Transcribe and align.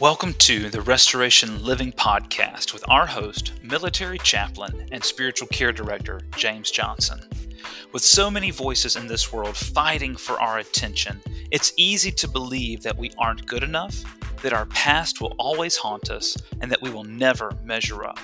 Welcome 0.00 0.34
to 0.34 0.70
the 0.70 0.82
Restoration 0.82 1.60
Living 1.64 1.90
Podcast 1.90 2.72
with 2.72 2.88
our 2.88 3.04
host, 3.04 3.54
military 3.64 4.18
chaplain, 4.18 4.86
and 4.92 5.02
spiritual 5.02 5.48
care 5.48 5.72
director, 5.72 6.20
James 6.36 6.70
Johnson. 6.70 7.18
With 7.92 8.04
so 8.04 8.30
many 8.30 8.52
voices 8.52 8.94
in 8.94 9.08
this 9.08 9.32
world 9.32 9.56
fighting 9.56 10.14
for 10.14 10.40
our 10.40 10.58
attention, 10.58 11.20
it's 11.50 11.72
easy 11.76 12.12
to 12.12 12.28
believe 12.28 12.84
that 12.84 12.96
we 12.96 13.10
aren't 13.18 13.46
good 13.46 13.64
enough, 13.64 14.04
that 14.42 14.52
our 14.52 14.66
past 14.66 15.20
will 15.20 15.34
always 15.36 15.76
haunt 15.76 16.12
us, 16.12 16.36
and 16.60 16.70
that 16.70 16.80
we 16.80 16.90
will 16.90 17.02
never 17.02 17.50
measure 17.64 18.04
up. 18.04 18.20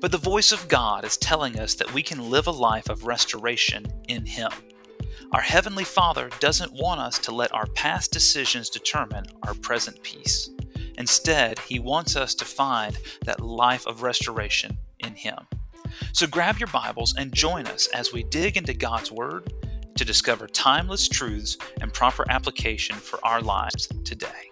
But 0.00 0.10
the 0.10 0.18
voice 0.18 0.50
of 0.50 0.66
God 0.66 1.04
is 1.04 1.16
telling 1.16 1.60
us 1.60 1.74
that 1.74 1.94
we 1.94 2.02
can 2.02 2.30
live 2.32 2.48
a 2.48 2.50
life 2.50 2.88
of 2.88 3.06
restoration 3.06 3.86
in 4.08 4.26
Him. 4.26 4.50
Our 5.30 5.40
Heavenly 5.40 5.84
Father 5.84 6.30
doesn't 6.40 6.72
want 6.72 6.98
us 6.98 7.20
to 7.20 7.32
let 7.32 7.54
our 7.54 7.66
past 7.66 8.10
decisions 8.10 8.68
determine 8.68 9.26
our 9.44 9.54
present 9.54 10.02
peace. 10.02 10.50
Instead, 10.98 11.58
He 11.60 11.78
wants 11.78 12.16
us 12.16 12.34
to 12.34 12.44
find 12.44 12.98
that 13.24 13.40
life 13.40 13.86
of 13.86 14.02
restoration 14.02 14.78
in 15.00 15.14
Him. 15.14 15.38
So 16.12 16.26
grab 16.26 16.58
your 16.58 16.68
Bibles 16.68 17.14
and 17.16 17.32
join 17.32 17.66
us 17.66 17.86
as 17.88 18.12
we 18.12 18.22
dig 18.24 18.56
into 18.56 18.74
God's 18.74 19.12
Word 19.12 19.52
to 19.96 20.04
discover 20.04 20.46
timeless 20.46 21.08
truths 21.08 21.56
and 21.80 21.92
proper 21.92 22.24
application 22.30 22.96
for 22.96 23.18
our 23.24 23.40
lives 23.40 23.88
today. 24.04 24.50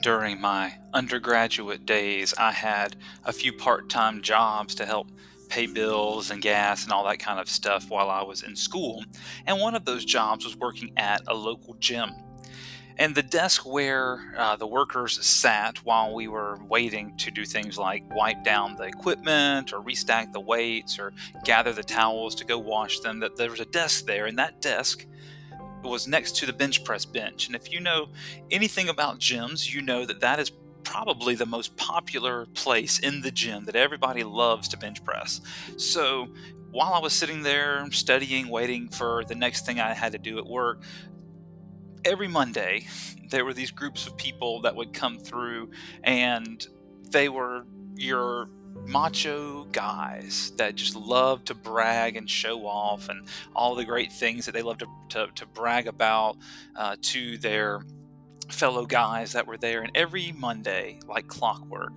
During 0.00 0.40
my 0.40 0.78
undergraduate 0.94 1.84
days, 1.84 2.32
I 2.38 2.52
had 2.52 2.96
a 3.24 3.34
few 3.34 3.52
part 3.52 3.90
time 3.90 4.22
jobs 4.22 4.74
to 4.76 4.86
help 4.86 5.08
pay 5.50 5.66
bills 5.66 6.30
and 6.30 6.40
gas 6.40 6.84
and 6.84 6.92
all 6.92 7.04
that 7.04 7.18
kind 7.18 7.38
of 7.38 7.50
stuff 7.50 7.90
while 7.90 8.08
I 8.08 8.22
was 8.22 8.42
in 8.42 8.56
school. 8.56 9.04
And 9.46 9.60
one 9.60 9.74
of 9.74 9.84
those 9.84 10.06
jobs 10.06 10.44
was 10.44 10.56
working 10.56 10.92
at 10.96 11.20
a 11.26 11.34
local 11.34 11.74
gym. 11.74 12.14
And 12.96 13.14
the 13.14 13.22
desk 13.22 13.66
where 13.66 14.34
uh, 14.38 14.56
the 14.56 14.66
workers 14.66 15.24
sat 15.24 15.78
while 15.84 16.14
we 16.14 16.28
were 16.28 16.58
waiting 16.64 17.16
to 17.18 17.30
do 17.30 17.44
things 17.44 17.76
like 17.76 18.02
wipe 18.14 18.42
down 18.42 18.76
the 18.76 18.84
equipment 18.84 19.72
or 19.72 19.82
restack 19.82 20.32
the 20.32 20.40
weights 20.40 20.98
or 20.98 21.12
gather 21.44 21.72
the 21.72 21.82
towels 21.82 22.34
to 22.36 22.44
go 22.44 22.58
wash 22.58 23.00
them, 23.00 23.20
that 23.20 23.36
there 23.36 23.50
was 23.50 23.60
a 23.60 23.64
desk 23.66 24.06
there, 24.06 24.26
and 24.26 24.38
that 24.38 24.60
desk 24.60 25.06
was 25.82 26.06
next 26.06 26.36
to 26.36 26.46
the 26.46 26.52
bench 26.52 26.84
press 26.84 27.04
bench. 27.04 27.46
And 27.46 27.56
if 27.56 27.72
you 27.72 27.80
know 27.80 28.08
anything 28.50 28.88
about 28.88 29.18
gyms, 29.18 29.72
you 29.72 29.82
know 29.82 30.04
that 30.04 30.20
that 30.20 30.38
is 30.38 30.52
probably 30.84 31.34
the 31.34 31.46
most 31.46 31.76
popular 31.76 32.46
place 32.54 32.98
in 32.98 33.20
the 33.20 33.30
gym 33.30 33.64
that 33.66 33.76
everybody 33.76 34.24
loves 34.24 34.68
to 34.68 34.76
bench 34.76 35.04
press. 35.04 35.40
So 35.76 36.28
while 36.70 36.92
I 36.92 36.98
was 36.98 37.12
sitting 37.12 37.42
there 37.42 37.86
studying, 37.90 38.48
waiting 38.48 38.88
for 38.88 39.24
the 39.24 39.34
next 39.34 39.66
thing 39.66 39.80
I 39.80 39.92
had 39.92 40.12
to 40.12 40.18
do 40.18 40.38
at 40.38 40.46
work, 40.46 40.82
every 42.04 42.28
Monday 42.28 42.86
there 43.30 43.44
were 43.44 43.54
these 43.54 43.70
groups 43.70 44.06
of 44.06 44.16
people 44.16 44.62
that 44.62 44.74
would 44.74 44.92
come 44.92 45.18
through 45.18 45.70
and 46.02 46.66
they 47.10 47.28
were 47.28 47.64
your 47.94 48.48
macho 48.86 49.64
guys 49.72 50.52
that 50.56 50.74
just 50.74 50.96
love 50.96 51.44
to 51.44 51.54
brag 51.54 52.16
and 52.16 52.28
show 52.28 52.66
off 52.66 53.08
and 53.08 53.26
all 53.54 53.74
the 53.74 53.84
great 53.84 54.12
things 54.12 54.46
that 54.46 54.52
they 54.52 54.62
love 54.62 54.78
to, 54.78 54.86
to, 55.08 55.28
to 55.34 55.46
brag 55.46 55.86
about 55.86 56.36
uh, 56.76 56.96
to 57.02 57.38
their 57.38 57.82
fellow 58.48 58.84
guys 58.86 59.32
that 59.32 59.46
were 59.46 59.56
there. 59.56 59.82
And 59.82 59.92
every 59.94 60.32
Monday, 60.32 60.98
like 61.06 61.28
clockwork, 61.28 61.92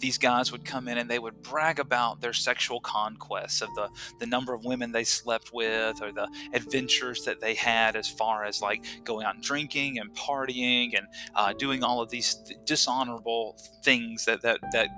these 0.00 0.18
guys 0.18 0.52
would 0.52 0.64
come 0.64 0.88
in 0.88 0.98
and 0.98 1.08
they 1.08 1.18
would 1.18 1.42
brag 1.42 1.78
about 1.78 2.20
their 2.20 2.32
sexual 2.32 2.80
conquests 2.80 3.62
of 3.62 3.68
the, 3.74 3.88
the 4.20 4.26
number 4.26 4.52
of 4.52 4.64
women 4.64 4.92
they 4.92 5.04
slept 5.04 5.52
with 5.52 6.02
or 6.02 6.12
the 6.12 6.28
adventures 6.52 7.24
that 7.24 7.40
they 7.40 7.54
had 7.54 7.96
as 7.96 8.08
far 8.08 8.44
as 8.44 8.60
like 8.60 8.84
going 9.04 9.24
out 9.24 9.36
and 9.36 9.42
drinking 9.44 9.98
and 9.98 10.12
partying 10.14 10.96
and 10.96 11.06
uh, 11.34 11.52
doing 11.54 11.82
all 11.82 12.02
of 12.02 12.10
these 12.10 12.34
dishonorable 12.66 13.56
things 13.82 14.24
that, 14.24 14.42
that, 14.42 14.58
that 14.72 14.88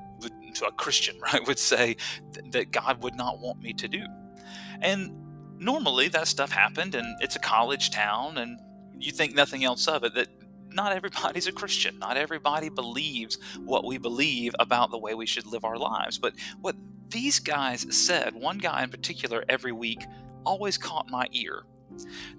a 0.63 0.71
Christian, 0.73 1.19
right, 1.33 1.47
would 1.47 1.59
say 1.59 1.97
th- 2.33 2.51
that 2.51 2.71
God 2.71 3.03
would 3.03 3.15
not 3.15 3.41
want 3.41 3.61
me 3.61 3.73
to 3.75 3.89
do. 3.89 4.05
And 4.81 5.13
normally 5.59 6.09
that 6.09 6.29
stuff 6.29 6.51
happened, 6.51 6.95
and 6.95 7.07
it's 7.21 7.37
a 7.37 7.41
college 7.41 7.91
town, 7.91 8.39
and 8.39 8.59
you 8.99 9.13
think 9.13 9.35
nothing 9.35 9.65
else 9.65 9.89
of 9.89 10.05
it. 10.05 10.15
That 10.15 10.29
not 10.73 10.93
everybody's 10.93 11.47
a 11.47 11.53
Christian. 11.53 11.99
Not 11.99 12.17
everybody 12.17 12.69
believes 12.69 13.39
what 13.65 13.85
we 13.85 13.99
believe 13.99 14.55
about 14.59 14.91
the 14.91 14.99
way 14.99 15.15
we 15.15 15.27
should 15.27 15.47
live 15.47 15.65
our 15.65 15.79
lives. 15.79 16.19
But 16.19 16.35
what 16.61 16.77
these 17.09 17.39
guys 17.39 17.87
said, 17.97 18.35
one 18.35 18.59
guy 18.59 18.83
in 18.83 18.91
particular, 18.91 19.45
every 19.49 19.73
week, 19.73 20.05
always 20.45 20.77
caught 20.77 21.11
my 21.11 21.27
ear. 21.33 21.65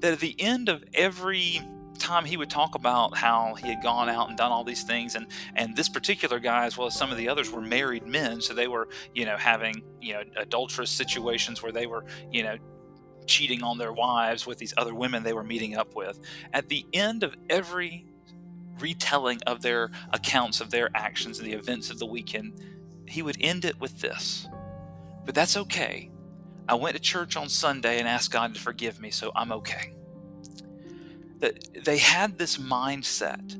That 0.01 0.13
at 0.13 0.19
the 0.19 0.39
end 0.39 0.69
of 0.69 0.83
every 0.93 1.61
time 1.97 2.25
he 2.25 2.37
would 2.37 2.49
talk 2.49 2.75
about 2.75 3.17
how 3.17 3.55
he 3.55 3.67
had 3.67 3.81
gone 3.83 4.09
out 4.09 4.29
and 4.29 4.37
done 4.37 4.51
all 4.51 4.63
these 4.63 4.83
things 4.83 5.15
and 5.15 5.27
and 5.55 5.75
this 5.75 5.89
particular 5.89 6.39
guy 6.39 6.65
as 6.65 6.77
well 6.77 6.87
as 6.87 6.95
some 6.95 7.11
of 7.11 7.17
the 7.17 7.27
others 7.27 7.51
were 7.51 7.61
married 7.61 8.05
men 8.05 8.41
so 8.41 8.53
they 8.53 8.67
were 8.67 8.87
you 9.13 9.25
know 9.25 9.37
having 9.37 9.83
you 10.01 10.13
know 10.13 10.23
adulterous 10.37 10.89
situations 10.89 11.61
where 11.61 11.71
they 11.71 11.87
were 11.87 12.05
you 12.31 12.43
know 12.43 12.57
cheating 13.27 13.61
on 13.61 13.77
their 13.77 13.93
wives 13.93 14.47
with 14.47 14.57
these 14.57 14.73
other 14.77 14.95
women 14.95 15.21
they 15.21 15.33
were 15.33 15.43
meeting 15.43 15.75
up 15.75 15.95
with. 15.95 16.19
At 16.53 16.69
the 16.69 16.85
end 16.93 17.23
of 17.23 17.35
every 17.49 18.05
retelling 18.79 19.39
of 19.45 19.61
their 19.61 19.91
accounts 20.11 20.61
of 20.61 20.71
their 20.71 20.89
actions 20.95 21.39
and 21.39 21.47
the 21.47 21.53
events 21.53 21.89
of 21.89 21.99
the 21.99 22.05
weekend 22.05 22.53
he 23.07 23.21
would 23.21 23.37
end 23.39 23.65
it 23.65 23.79
with 23.79 23.99
this 24.01 24.47
but 25.25 25.33
that's 25.35 25.57
okay. 25.57 26.09
I 26.69 26.75
went 26.75 26.95
to 26.95 27.01
church 27.01 27.35
on 27.35 27.49
sunday 27.49 27.97
and 27.97 28.07
asked 28.07 28.31
god 28.31 28.53
to 28.53 28.59
forgive 28.59 28.99
me 28.99 29.09
so 29.09 29.31
i'm 29.35 29.51
okay 29.51 29.96
that 31.39 31.83
they 31.83 31.97
had 31.97 32.37
this 32.37 32.57
mindset 32.57 33.57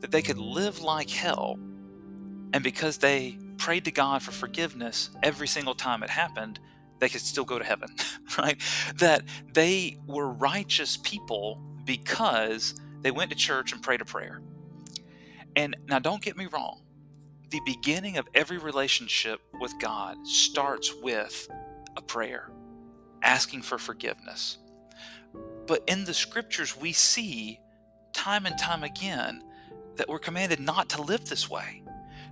that 0.00 0.10
they 0.10 0.22
could 0.22 0.38
live 0.38 0.80
like 0.80 1.10
hell 1.10 1.58
and 2.52 2.62
because 2.62 2.98
they 2.98 3.38
prayed 3.58 3.84
to 3.84 3.90
God 3.90 4.22
for 4.22 4.32
forgiveness 4.32 5.10
every 5.22 5.48
single 5.48 5.74
time 5.74 6.02
it 6.02 6.10
happened, 6.10 6.60
they 6.98 7.08
could 7.08 7.20
still 7.20 7.44
go 7.44 7.58
to 7.58 7.64
heaven, 7.64 7.88
right? 8.38 8.60
That 8.96 9.24
they 9.52 9.98
were 10.06 10.28
righteous 10.28 10.98
people 11.02 11.60
because 11.84 12.74
they 13.02 13.10
went 13.10 13.30
to 13.30 13.36
church 13.36 13.72
and 13.72 13.82
prayed 13.82 14.00
a 14.00 14.04
prayer. 14.04 14.40
And 15.54 15.76
now, 15.88 15.98
don't 15.98 16.20
get 16.22 16.36
me 16.36 16.46
wrong, 16.46 16.82
the 17.50 17.60
beginning 17.64 18.18
of 18.18 18.26
every 18.34 18.58
relationship 18.58 19.40
with 19.60 19.72
God 19.80 20.26
starts 20.26 20.94
with 20.94 21.48
a 21.96 22.02
prayer, 22.02 22.50
asking 23.22 23.62
for 23.62 23.78
forgiveness. 23.78 24.58
But 25.66 25.82
in 25.86 26.04
the 26.04 26.14
scriptures, 26.14 26.76
we 26.76 26.92
see 26.92 27.60
time 28.12 28.46
and 28.46 28.58
time 28.58 28.82
again 28.82 29.42
that 29.96 30.08
we're 30.08 30.18
commanded 30.18 30.60
not 30.60 30.88
to 30.90 31.02
live 31.02 31.28
this 31.28 31.50
way. 31.50 31.82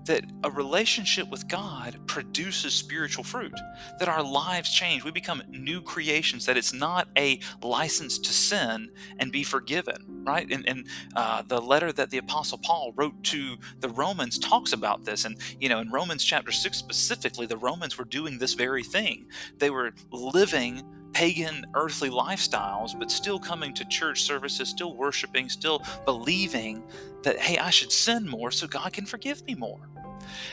That 0.04 0.24
a 0.42 0.50
relationship 0.50 1.30
with 1.30 1.48
God 1.48 1.98
produces 2.06 2.74
spiritual 2.74 3.24
fruit, 3.24 3.58
that 3.98 4.06
our 4.06 4.22
lives 4.22 4.70
change. 4.70 5.02
We 5.02 5.10
become 5.10 5.42
new 5.48 5.80
creations, 5.80 6.44
that 6.44 6.58
it's 6.58 6.74
not 6.74 7.08
a 7.16 7.40
license 7.62 8.18
to 8.18 8.30
sin 8.30 8.90
and 9.18 9.32
be 9.32 9.42
forgiven, 9.42 10.22
right? 10.26 10.46
And, 10.50 10.68
and 10.68 10.86
uh, 11.16 11.40
the 11.48 11.58
letter 11.58 11.90
that 11.92 12.10
the 12.10 12.18
Apostle 12.18 12.58
Paul 12.58 12.92
wrote 12.96 13.24
to 13.24 13.56
the 13.80 13.88
Romans 13.88 14.38
talks 14.38 14.74
about 14.74 15.06
this. 15.06 15.24
And, 15.24 15.38
you 15.58 15.70
know, 15.70 15.78
in 15.78 15.90
Romans 15.90 16.22
chapter 16.22 16.52
6 16.52 16.76
specifically, 16.76 17.46
the 17.46 17.56
Romans 17.56 17.96
were 17.96 18.04
doing 18.04 18.36
this 18.36 18.52
very 18.52 18.82
thing. 18.82 19.28
They 19.56 19.70
were 19.70 19.94
living 20.12 20.82
pagan 21.14 21.64
earthly 21.74 22.10
lifestyles, 22.10 22.98
but 22.98 23.10
still 23.10 23.38
coming 23.38 23.72
to 23.74 23.84
church 23.86 24.22
services, 24.22 24.68
still 24.68 24.94
worshiping, 24.94 25.48
still 25.48 25.82
believing 26.04 26.82
that, 27.22 27.38
hey, 27.38 27.56
I 27.56 27.70
should 27.70 27.92
sin 27.92 28.28
more 28.28 28.50
so 28.50 28.66
God 28.66 28.92
can 28.92 29.06
forgive 29.06 29.44
me 29.44 29.54
more. 29.54 29.88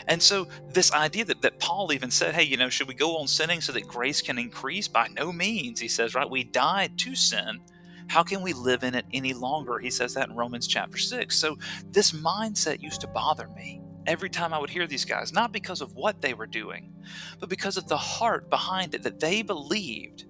And 0.08 0.22
so, 0.22 0.48
this 0.70 0.94
idea 0.94 1.26
that, 1.26 1.42
that 1.42 1.60
Paul 1.60 1.92
even 1.94 2.12
said, 2.12 2.36
hey, 2.36 2.44
you 2.44 2.58
know, 2.58 2.70
should 2.70 2.88
we 2.88 2.94
go 2.94 3.18
on 3.18 3.28
sinning 3.28 3.62
so 3.62 3.72
that 3.74 3.88
grace 3.88 4.22
can 4.22 4.38
increase? 4.38 4.88
By 4.88 5.08
no 5.08 5.32
means. 5.32 5.80
He 5.80 5.88
says, 5.88 6.14
right, 6.14 6.30
we 6.30 6.44
died 6.44 6.98
to 7.00 7.16
sin. 7.16 7.62
How 8.08 8.24
can 8.24 8.42
we 8.42 8.52
live 8.54 8.84
in 8.84 8.96
it 8.96 9.06
any 9.14 9.34
longer? 9.34 9.80
He 9.80 9.90
says 9.90 10.14
that 10.16 10.30
in 10.30 10.36
Romans 10.36 10.68
chapter 10.68 10.98
6. 10.98 11.36
So, 11.36 11.58
this 11.90 12.12
mindset 12.12 12.82
used 12.82 13.02
to 13.02 13.08
bother 13.08 13.48
me 13.50 13.82
every 14.06 14.30
time 14.30 14.54
I 14.54 14.60
would 14.60 14.70
hear 14.70 14.88
these 14.88 15.06
guys, 15.06 15.32
not 15.32 15.52
because 15.52 15.82
of 15.82 15.96
what 15.96 16.22
they 16.22 16.34
were 16.34 16.48
doing, 16.48 16.94
but 17.40 17.50
because 17.50 17.78
of 17.78 17.88
the 17.88 17.98
heart 17.98 18.50
behind 18.50 18.94
it, 18.96 19.04
that 19.04 19.20
they 19.20 19.42
believed 19.42 20.26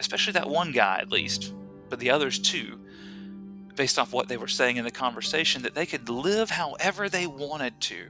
especially 0.00 0.32
that 0.34 0.48
one 0.48 0.72
guy 0.72 0.98
at 1.00 1.10
least, 1.10 1.54
but 1.88 1.98
the 1.98 2.10
others 2.10 2.38
too, 2.38 2.80
based 3.74 3.98
off 3.98 4.12
what 4.12 4.28
they 4.28 4.36
were 4.36 4.48
saying 4.48 4.76
in 4.76 4.84
the 4.84 4.90
conversation, 4.90 5.62
that 5.62 5.74
they 5.74 5.86
could 5.86 6.08
live 6.08 6.50
however 6.50 7.08
they 7.08 7.26
wanted 7.26 7.80
to 7.80 8.06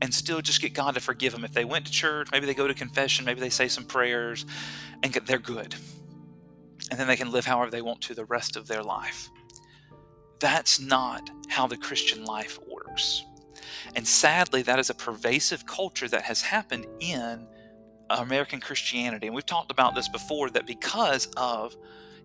and 0.00 0.14
still 0.14 0.40
just 0.40 0.60
get 0.60 0.74
God 0.74 0.94
to 0.94 1.00
forgive 1.00 1.32
them. 1.32 1.44
If 1.44 1.52
they 1.52 1.64
went 1.64 1.86
to 1.86 1.92
church, 1.92 2.28
maybe 2.30 2.46
they 2.46 2.54
go 2.54 2.68
to 2.68 2.74
confession, 2.74 3.24
maybe 3.24 3.40
they 3.40 3.50
say 3.50 3.68
some 3.68 3.84
prayers, 3.84 4.46
and 5.02 5.12
they're 5.12 5.38
good. 5.38 5.74
And 6.90 6.98
then 6.98 7.06
they 7.06 7.16
can 7.16 7.32
live 7.32 7.44
however 7.44 7.70
they 7.70 7.82
want 7.82 8.00
to 8.02 8.14
the 8.14 8.24
rest 8.24 8.56
of 8.56 8.66
their 8.68 8.82
life. 8.82 9.28
That's 10.40 10.80
not 10.80 11.30
how 11.48 11.66
the 11.66 11.76
Christian 11.76 12.24
life 12.24 12.58
works. 12.66 13.24
And 13.94 14.06
sadly, 14.06 14.62
that 14.62 14.78
is 14.78 14.90
a 14.90 14.94
pervasive 14.94 15.66
culture 15.66 16.08
that 16.08 16.22
has 16.22 16.42
happened 16.42 16.86
in 17.00 17.46
American 18.10 18.60
Christianity. 18.60 19.26
And 19.26 19.34
we've 19.34 19.46
talked 19.46 19.70
about 19.70 19.94
this 19.94 20.08
before 20.08 20.50
that 20.50 20.66
because 20.66 21.26
of 21.36 21.76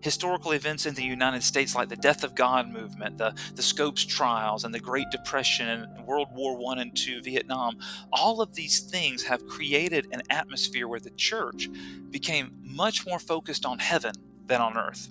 historical 0.04 0.52
events 0.52 0.84
in 0.84 0.94
the 0.94 1.02
United 1.02 1.42
States 1.42 1.74
like 1.74 1.88
the 1.88 1.96
Death 1.96 2.24
of 2.24 2.34
God 2.34 2.68
movement, 2.68 3.16
the, 3.16 3.34
the 3.54 3.62
Scopes 3.62 4.04
trials, 4.04 4.64
and 4.64 4.74
the 4.74 4.78
Great 4.78 5.10
Depression, 5.10 5.66
and 5.66 6.06
World 6.06 6.28
War 6.34 6.60
I 6.76 6.82
and 6.82 7.08
II, 7.08 7.20
Vietnam, 7.20 7.78
all 8.12 8.42
of 8.42 8.54
these 8.54 8.80
things 8.80 9.22
have 9.22 9.46
created 9.46 10.06
an 10.12 10.20
atmosphere 10.28 10.86
where 10.88 11.00
the 11.00 11.10
church 11.10 11.70
became 12.10 12.52
much 12.62 13.06
more 13.06 13.18
focused 13.18 13.64
on 13.64 13.78
heaven 13.78 14.12
than 14.46 14.60
on 14.60 14.76
earth. 14.76 15.08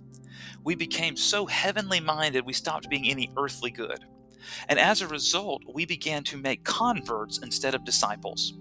We 0.64 0.76
became 0.76 1.18
so 1.18 1.48
heavenly 1.48 2.00
minded, 2.00 2.46
we 2.46 2.54
stopped 2.54 2.88
being 2.88 3.10
any 3.10 3.32
earthly 3.36 3.72
good. 3.72 4.06
And 4.70 4.78
as 4.78 5.02
a 5.02 5.08
result, 5.08 5.64
we 5.74 5.86
began 5.86 6.24
to 6.26 6.38
make 6.38 6.64
converts 6.64 7.40
instead 7.40 7.74
of 7.74 7.84
disciples 7.84 8.54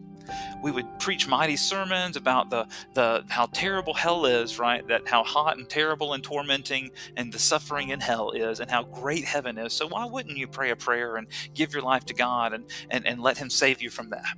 we 0.63 0.71
would 0.71 0.99
preach 0.99 1.27
mighty 1.27 1.57
sermons 1.57 2.17
about 2.17 2.51
the 2.51 2.67
the 2.95 3.25
how 3.29 3.47
terrible 3.47 3.95
hell 3.95 4.27
is 4.27 4.59
right? 4.59 4.87
That 4.89 5.07
how 5.07 5.23
hot 5.25 5.59
and 5.59 5.69
terrible 5.69 6.15
and 6.15 6.23
tormenting 6.23 6.91
and 7.17 7.33
the 7.33 7.39
suffering 7.39 7.91
in 7.91 8.01
hell 8.01 8.31
is 8.31 8.61
and 8.61 8.71
how 8.71 8.85
great 8.85 9.25
heaven 9.25 9.59
is. 9.59 9.73
So 9.73 9.87
why 9.87 10.05
wouldn't 10.05 10.37
you 10.37 10.47
pray 10.47 10.71
a 10.71 10.77
prayer 10.77 11.17
and 11.17 11.27
give 11.55 11.73
your 11.73 11.83
life 11.83 12.05
to 12.07 12.15
god 12.15 12.53
and 12.53 12.65
and, 12.91 13.07
and 13.07 13.21
let 13.21 13.39
him 13.39 13.51
save 13.51 13.83
you 13.83 13.91
from 13.91 14.11
that? 14.11 14.37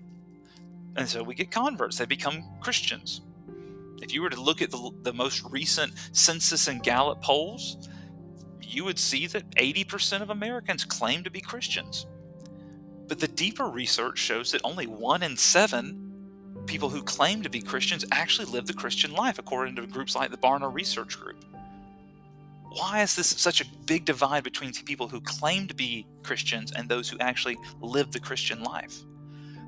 And 0.97 1.09
so 1.09 1.23
we 1.23 1.35
get 1.35 1.51
converts. 1.51 1.99
They 1.99 2.07
become 2.07 2.45
christians. 2.61 3.21
If 4.03 4.13
you 4.13 4.23
were 4.23 4.31
to 4.31 4.41
look 4.41 4.61
at 4.61 4.71
the, 4.71 4.91
the 5.03 5.13
most 5.13 5.43
recent 5.51 5.93
census 6.13 6.69
and 6.69 6.83
gallup 6.83 7.23
polls 7.23 7.89
you 8.67 8.85
would 8.85 8.99
see 8.99 9.27
that 9.29 9.49
80% 9.51 10.21
of 10.21 10.31
americans 10.31 10.85
claim 10.85 11.23
to 11.25 11.31
be 11.31 11.41
christians 11.41 12.07
but 13.09 13.19
the 13.19 13.29
deeper 13.29 13.67
research 13.67 14.19
shows 14.19 14.53
that 14.53 14.61
only 14.65 14.87
one 14.87 15.23
in 15.23 15.37
seven 15.37 16.05
people 16.67 16.89
who 16.89 17.03
claim 17.03 17.43
to 17.43 17.51
be 17.51 17.61
Christians 17.61 18.05
actually 18.11 18.47
live 18.47 18.67
the 18.67 18.73
Christian 18.73 19.13
life, 19.13 19.39
according 19.39 19.77
to 19.77 19.87
groups 19.87 20.15
like 20.15 20.31
the 20.31 20.37
Barna 20.37 20.73
Research 20.73 21.21
Group. 21.21 21.45
Why 22.71 23.03
is 23.03 23.15
this 23.15 23.29
such 23.29 23.61
a 23.61 23.67
big 23.87 24.05
divide 24.05 24.43
between 24.43 24.73
people 24.73 25.09
who 25.09 25.21
claim 25.21 25.69
to 25.69 25.75
be 25.75 26.07
Christians 26.23 26.73
and 26.73 26.89
those 26.89 27.09
who 27.09 27.19
actually 27.21 27.57
live 27.81 28.13
the 28.13 28.21
Christian 28.21 28.63
life? 28.63 28.99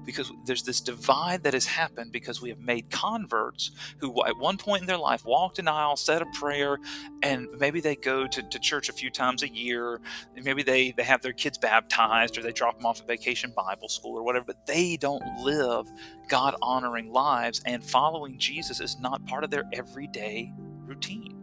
Because 0.07 0.33
there's 0.45 0.63
this 0.63 0.81
divide 0.81 1.43
that 1.43 1.53
has 1.53 1.67
happened 1.67 2.13
because 2.13 2.41
we 2.41 2.49
have 2.49 2.61
made 2.61 2.91
converts 2.91 3.73
who 3.99 4.25
at 4.25 4.39
one 4.39 4.57
point 4.57 4.83
in 4.83 4.87
their 4.87 4.99
life 4.99 5.25
walked 5.25 5.59
an 5.59 5.69
aisle 5.69 5.97
said 5.97 6.23
a 6.23 6.27
prayer 6.27 6.79
and 7.23 7.49
maybe 7.59 7.81
they 7.81 7.97
go 7.97 8.27
to, 8.27 8.43
to 8.49 8.59
church 8.59 8.89
a 8.89 8.93
few 8.93 9.11
times 9.11 9.43
a 9.43 9.49
year 9.49 10.01
maybe 10.43 10.63
they, 10.63 10.93
they 10.97 11.03
have 11.03 11.23
their 11.23 11.33
kids 11.33 11.59
baptized 11.59 12.39
or 12.39 12.43
they 12.43 12.53
drop 12.53 12.77
them 12.77 12.87
off 12.87 13.01
at 13.01 13.07
vacation 13.07 13.53
bible 13.57 13.89
school 13.89 14.17
or 14.17 14.23
whatever 14.23 14.45
but 14.47 14.67
they 14.67 14.97
don't 14.97 15.25
live 15.41 15.87
god 16.29 16.55
honoring 16.63 17.13
lives 17.13 17.61
and 17.67 17.85
following 17.85 18.39
jesus 18.39 18.81
is 18.81 18.99
not 19.01 19.25
part 19.27 19.45
of 19.45 19.51
their 19.51 19.65
everyday 19.73 20.53
routine 20.87 21.37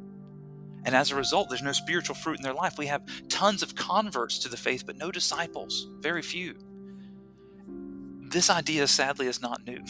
and 0.85 0.95
as 0.95 1.11
a 1.11 1.15
result, 1.15 1.49
there's 1.49 1.61
no 1.61 1.71
spiritual 1.71 2.15
fruit 2.15 2.37
in 2.37 2.43
their 2.43 2.53
life. 2.53 2.77
We 2.77 2.87
have 2.87 3.03
tons 3.29 3.63
of 3.63 3.75
converts 3.75 4.37
to 4.39 4.49
the 4.49 4.57
faith, 4.57 4.85
but 4.85 4.97
no 4.97 5.11
disciples, 5.11 5.87
very 6.01 6.21
few. 6.21 6.55
This 8.33 8.49
idea, 8.49 8.87
sadly, 8.87 9.27
is 9.27 9.41
not 9.43 9.65
new. 9.65 9.83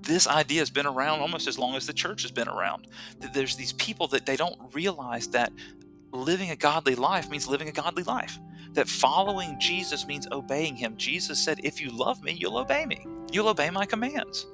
This 0.00 0.26
idea 0.26 0.60
has 0.60 0.70
been 0.70 0.86
around 0.86 1.20
almost 1.20 1.46
as 1.46 1.58
long 1.58 1.74
as 1.76 1.86
the 1.86 1.92
church 1.92 2.22
has 2.22 2.30
been 2.30 2.48
around. 2.48 2.88
That 3.20 3.34
There's 3.34 3.54
these 3.54 3.74
people 3.74 4.08
that 4.08 4.24
they 4.24 4.36
don't 4.36 4.58
realize 4.72 5.28
that 5.28 5.52
living 6.10 6.50
a 6.50 6.56
godly 6.56 6.94
life 6.94 7.28
means 7.28 7.46
living 7.46 7.68
a 7.68 7.72
godly 7.72 8.02
life. 8.02 8.38
That 8.72 8.88
following 8.88 9.60
Jesus 9.60 10.06
means 10.06 10.26
obeying 10.32 10.74
him. 10.74 10.96
Jesus 10.96 11.38
said, 11.38 11.60
If 11.62 11.82
you 11.82 11.90
love 11.90 12.22
me, 12.22 12.32
you'll 12.32 12.56
obey 12.56 12.86
me. 12.86 13.06
You'll 13.30 13.48
obey 13.48 13.68
my 13.68 13.84
commands. 13.84 14.46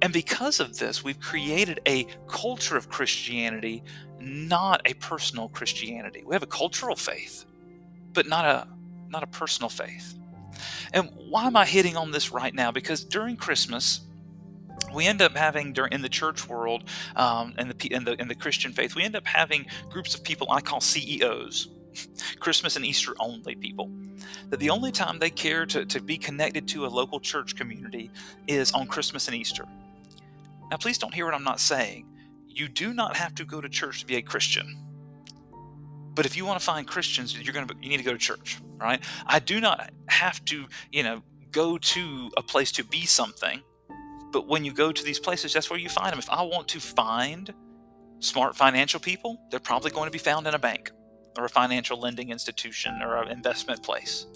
And 0.00 0.12
because 0.12 0.60
of 0.60 0.78
this, 0.78 1.02
we've 1.02 1.18
created 1.18 1.80
a 1.88 2.06
culture 2.28 2.76
of 2.76 2.88
Christianity, 2.88 3.82
not 4.20 4.80
a 4.84 4.94
personal 4.94 5.48
Christianity. 5.48 6.22
We 6.24 6.36
have 6.36 6.44
a 6.44 6.48
cultural 6.48 6.94
faith, 6.94 7.46
but 8.12 8.28
not 8.28 8.44
a 8.44 8.68
not 9.08 9.24
a 9.24 9.26
personal 9.26 9.70
faith. 9.70 10.16
And 10.92 11.10
why 11.14 11.46
am 11.46 11.56
I 11.56 11.64
hitting 11.64 11.96
on 11.96 12.10
this 12.10 12.32
right 12.32 12.54
now? 12.54 12.70
Because 12.70 13.04
during 13.04 13.36
Christmas, 13.36 14.00
we 14.94 15.06
end 15.06 15.22
up 15.22 15.36
having 15.36 15.74
in 15.90 16.02
the 16.02 16.08
church 16.08 16.48
world 16.48 16.84
um, 17.16 17.54
and 17.58 17.70
the 17.70 17.92
in 17.92 18.04
the 18.04 18.20
in 18.20 18.28
the 18.28 18.34
Christian 18.34 18.72
faith, 18.72 18.94
we 18.94 19.02
end 19.02 19.16
up 19.16 19.26
having 19.26 19.66
groups 19.90 20.14
of 20.14 20.22
people 20.22 20.48
I 20.50 20.60
call 20.60 20.80
CEOs, 20.80 21.68
Christmas 22.40 22.76
and 22.76 22.84
Easter 22.84 23.14
only 23.20 23.54
people. 23.54 23.90
That 24.50 24.60
the 24.60 24.70
only 24.70 24.92
time 24.92 25.18
they 25.18 25.30
care 25.30 25.66
to, 25.66 25.84
to 25.86 26.00
be 26.00 26.16
connected 26.16 26.68
to 26.68 26.86
a 26.86 26.88
local 26.88 27.20
church 27.20 27.56
community 27.56 28.10
is 28.46 28.72
on 28.72 28.86
Christmas 28.86 29.28
and 29.28 29.36
Easter. 29.36 29.66
Now, 30.70 30.76
please 30.78 30.98
don't 30.98 31.14
hear 31.14 31.26
what 31.26 31.34
I'm 31.34 31.44
not 31.44 31.60
saying. 31.60 32.06
You 32.48 32.68
do 32.68 32.94
not 32.94 33.16
have 33.16 33.34
to 33.36 33.44
go 33.44 33.60
to 33.60 33.68
church 33.68 34.00
to 34.00 34.06
be 34.06 34.16
a 34.16 34.22
Christian. 34.22 34.85
But 36.16 36.24
if 36.24 36.36
you 36.36 36.46
want 36.46 36.58
to 36.58 36.64
find 36.64 36.86
Christians, 36.86 37.38
you're 37.38 37.52
going 37.52 37.68
to 37.68 37.74
you 37.80 37.90
need 37.90 37.98
to 37.98 38.02
go 38.02 38.12
to 38.12 38.18
church, 38.18 38.58
right? 38.78 39.00
I 39.26 39.38
do 39.38 39.60
not 39.60 39.90
have 40.08 40.44
to, 40.46 40.64
you 40.90 41.02
know, 41.02 41.22
go 41.52 41.76
to 41.78 42.30
a 42.36 42.42
place 42.42 42.72
to 42.72 42.84
be 42.84 43.04
something. 43.04 43.60
But 44.32 44.48
when 44.48 44.64
you 44.64 44.72
go 44.72 44.90
to 44.92 45.04
these 45.04 45.20
places, 45.20 45.52
that's 45.52 45.70
where 45.70 45.78
you 45.78 45.90
find 45.90 46.12
them. 46.12 46.18
If 46.18 46.30
I 46.30 46.42
want 46.42 46.68
to 46.68 46.80
find 46.80 47.52
smart 48.18 48.56
financial 48.56 48.98
people, 48.98 49.38
they're 49.50 49.60
probably 49.60 49.90
going 49.90 50.06
to 50.06 50.10
be 50.10 50.18
found 50.18 50.46
in 50.46 50.54
a 50.54 50.58
bank 50.58 50.90
or 51.36 51.44
a 51.44 51.50
financial 51.50 52.00
lending 52.00 52.30
institution 52.30 53.02
or 53.02 53.22
an 53.22 53.28
investment 53.28 53.82
place. 53.82 54.26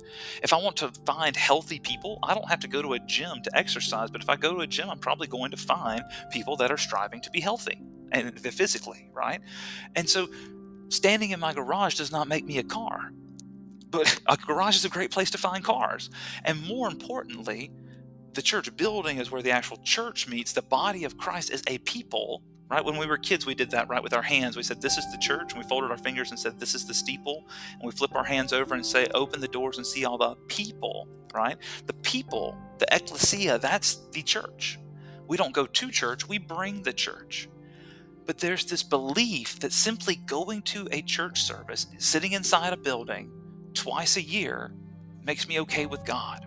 If 0.43 0.53
I 0.53 0.59
want 0.59 0.76
to 0.76 0.93
find 1.06 1.35
healthy 1.35 1.79
people, 1.79 2.19
I 2.23 2.35
don't 2.35 2.49
have 2.49 2.61
to 2.61 2.69
go 2.69 2.83
to 2.83 2.93
a 2.93 2.99
gym 3.00 3.41
to 3.43 3.56
exercise, 3.56 4.11
but 4.11 4.23
if 4.23 4.29
I 4.29 4.37
go 4.37 4.55
to 4.55 4.61
a 4.61 4.67
gym, 4.67 4.91
I'm 4.91 4.99
probably 4.99 5.29
going 5.29 5.50
to 5.53 5.56
find 5.56 6.03
people 6.31 6.56
that 6.56 6.71
are 6.71 6.76
striving 6.76 7.23
to 7.23 7.31
be 7.31 7.41
healthy 7.41 7.81
and 8.12 8.38
physically, 8.38 9.09
right? 9.15 9.41
And 9.97 10.09
so 10.09 10.29
standing 10.91 11.31
in 11.31 11.41
my 11.41 11.55
garage 11.55 11.97
does 11.97 12.13
not 12.13 12.29
make 12.29 12.45
me 12.45 12.59
a 12.59 12.63
car. 12.63 13.13
But 13.91 14.21
a 14.27 14.37
garage 14.37 14.77
is 14.77 14.85
a 14.85 14.89
great 14.89 15.11
place 15.11 15.31
to 15.33 15.39
find 15.39 15.65
cars. 15.65 16.11
And 16.45 16.65
more 16.67 16.89
importantly, 16.89 17.73
the 18.35 18.43
church 18.43 18.75
building 18.77 19.19
is 19.19 19.31
where 19.31 19.43
the 19.43 19.51
actual 19.51 19.79
church 19.79 20.29
meets. 20.29 20.53
The 20.53 20.63
body 20.63 21.05
of 21.05 21.17
Christ 21.17 21.51
is 21.51 21.63
a 21.67 21.79
people, 21.79 22.43
right? 22.69 22.85
When 22.85 22.97
we 22.97 23.07
were 23.07 23.19
kids, 23.19 23.47
we 23.47 23.55
did 23.55 23.71
that, 23.73 23.89
right? 23.89 24.03
With 24.03 24.15
our 24.15 24.23
hands. 24.23 24.57
We 24.57 24.63
said, 24.63 24.81
This 24.81 24.97
is 24.97 25.11
the 25.11 25.19
church. 25.19 25.53
And 25.53 25.63
we 25.63 25.69
folded 25.69 25.91
our 25.91 25.99
fingers 25.99 26.31
and 26.31 26.39
said, 26.39 26.61
This 26.61 26.75
is 26.75 26.87
the 26.87 26.95
steeple. 26.95 27.49
And 27.73 27.83
we 27.83 27.91
flip 27.91 28.15
our 28.15 28.25
hands 28.25 28.53
over 28.53 28.75
and 28.75 28.87
say, 28.87 29.09
Open 29.15 29.41
the 29.41 29.49
doors 29.49 29.79
and 29.79 29.87
see 29.87 30.05
all 30.05 30.19
the 30.19 30.37
people, 30.47 31.09
right? 31.35 31.57
The 31.87 31.95
people, 31.95 32.57
the 32.79 32.87
ecclesia, 32.95 33.59
that's 33.59 33.97
the 34.12 34.23
church. 34.23 34.79
We 35.26 35.37
don't 35.37 35.53
go 35.53 35.67
to 35.67 35.91
church, 35.91 36.29
we 36.29 36.38
bring 36.38 36.83
the 36.83 36.93
church. 36.93 37.49
But 38.31 38.39
there's 38.39 38.65
this 38.65 38.85
belief 38.85 39.59
that 39.59 39.73
simply 39.73 40.15
going 40.15 40.63
to 40.63 40.87
a 40.93 41.03
church 41.03 41.43
service, 41.43 41.89
sitting 41.99 42.31
inside 42.31 42.73
a 42.73 42.77
building 42.77 43.29
twice 43.75 44.17
a 44.17 44.23
year, 44.23 44.73
makes 45.25 45.49
me 45.49 45.59
okay 45.63 45.87
with 45.87 46.05
God. 46.05 46.47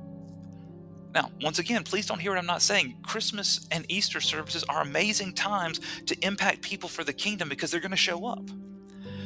Now, 1.13 1.29
once 1.41 1.59
again, 1.59 1.83
please 1.83 2.05
don't 2.05 2.19
hear 2.19 2.31
what 2.31 2.37
I'm 2.37 2.45
not 2.45 2.61
saying. 2.61 2.95
Christmas 3.03 3.67
and 3.69 3.85
Easter 3.89 4.21
services 4.21 4.63
are 4.69 4.81
amazing 4.81 5.33
times 5.33 5.81
to 6.05 6.15
impact 6.25 6.61
people 6.61 6.87
for 6.87 7.03
the 7.03 7.11
kingdom 7.11 7.49
because 7.49 7.69
they're 7.69 7.81
going 7.81 7.91
to 7.91 7.97
show 7.97 8.27
up. 8.27 8.49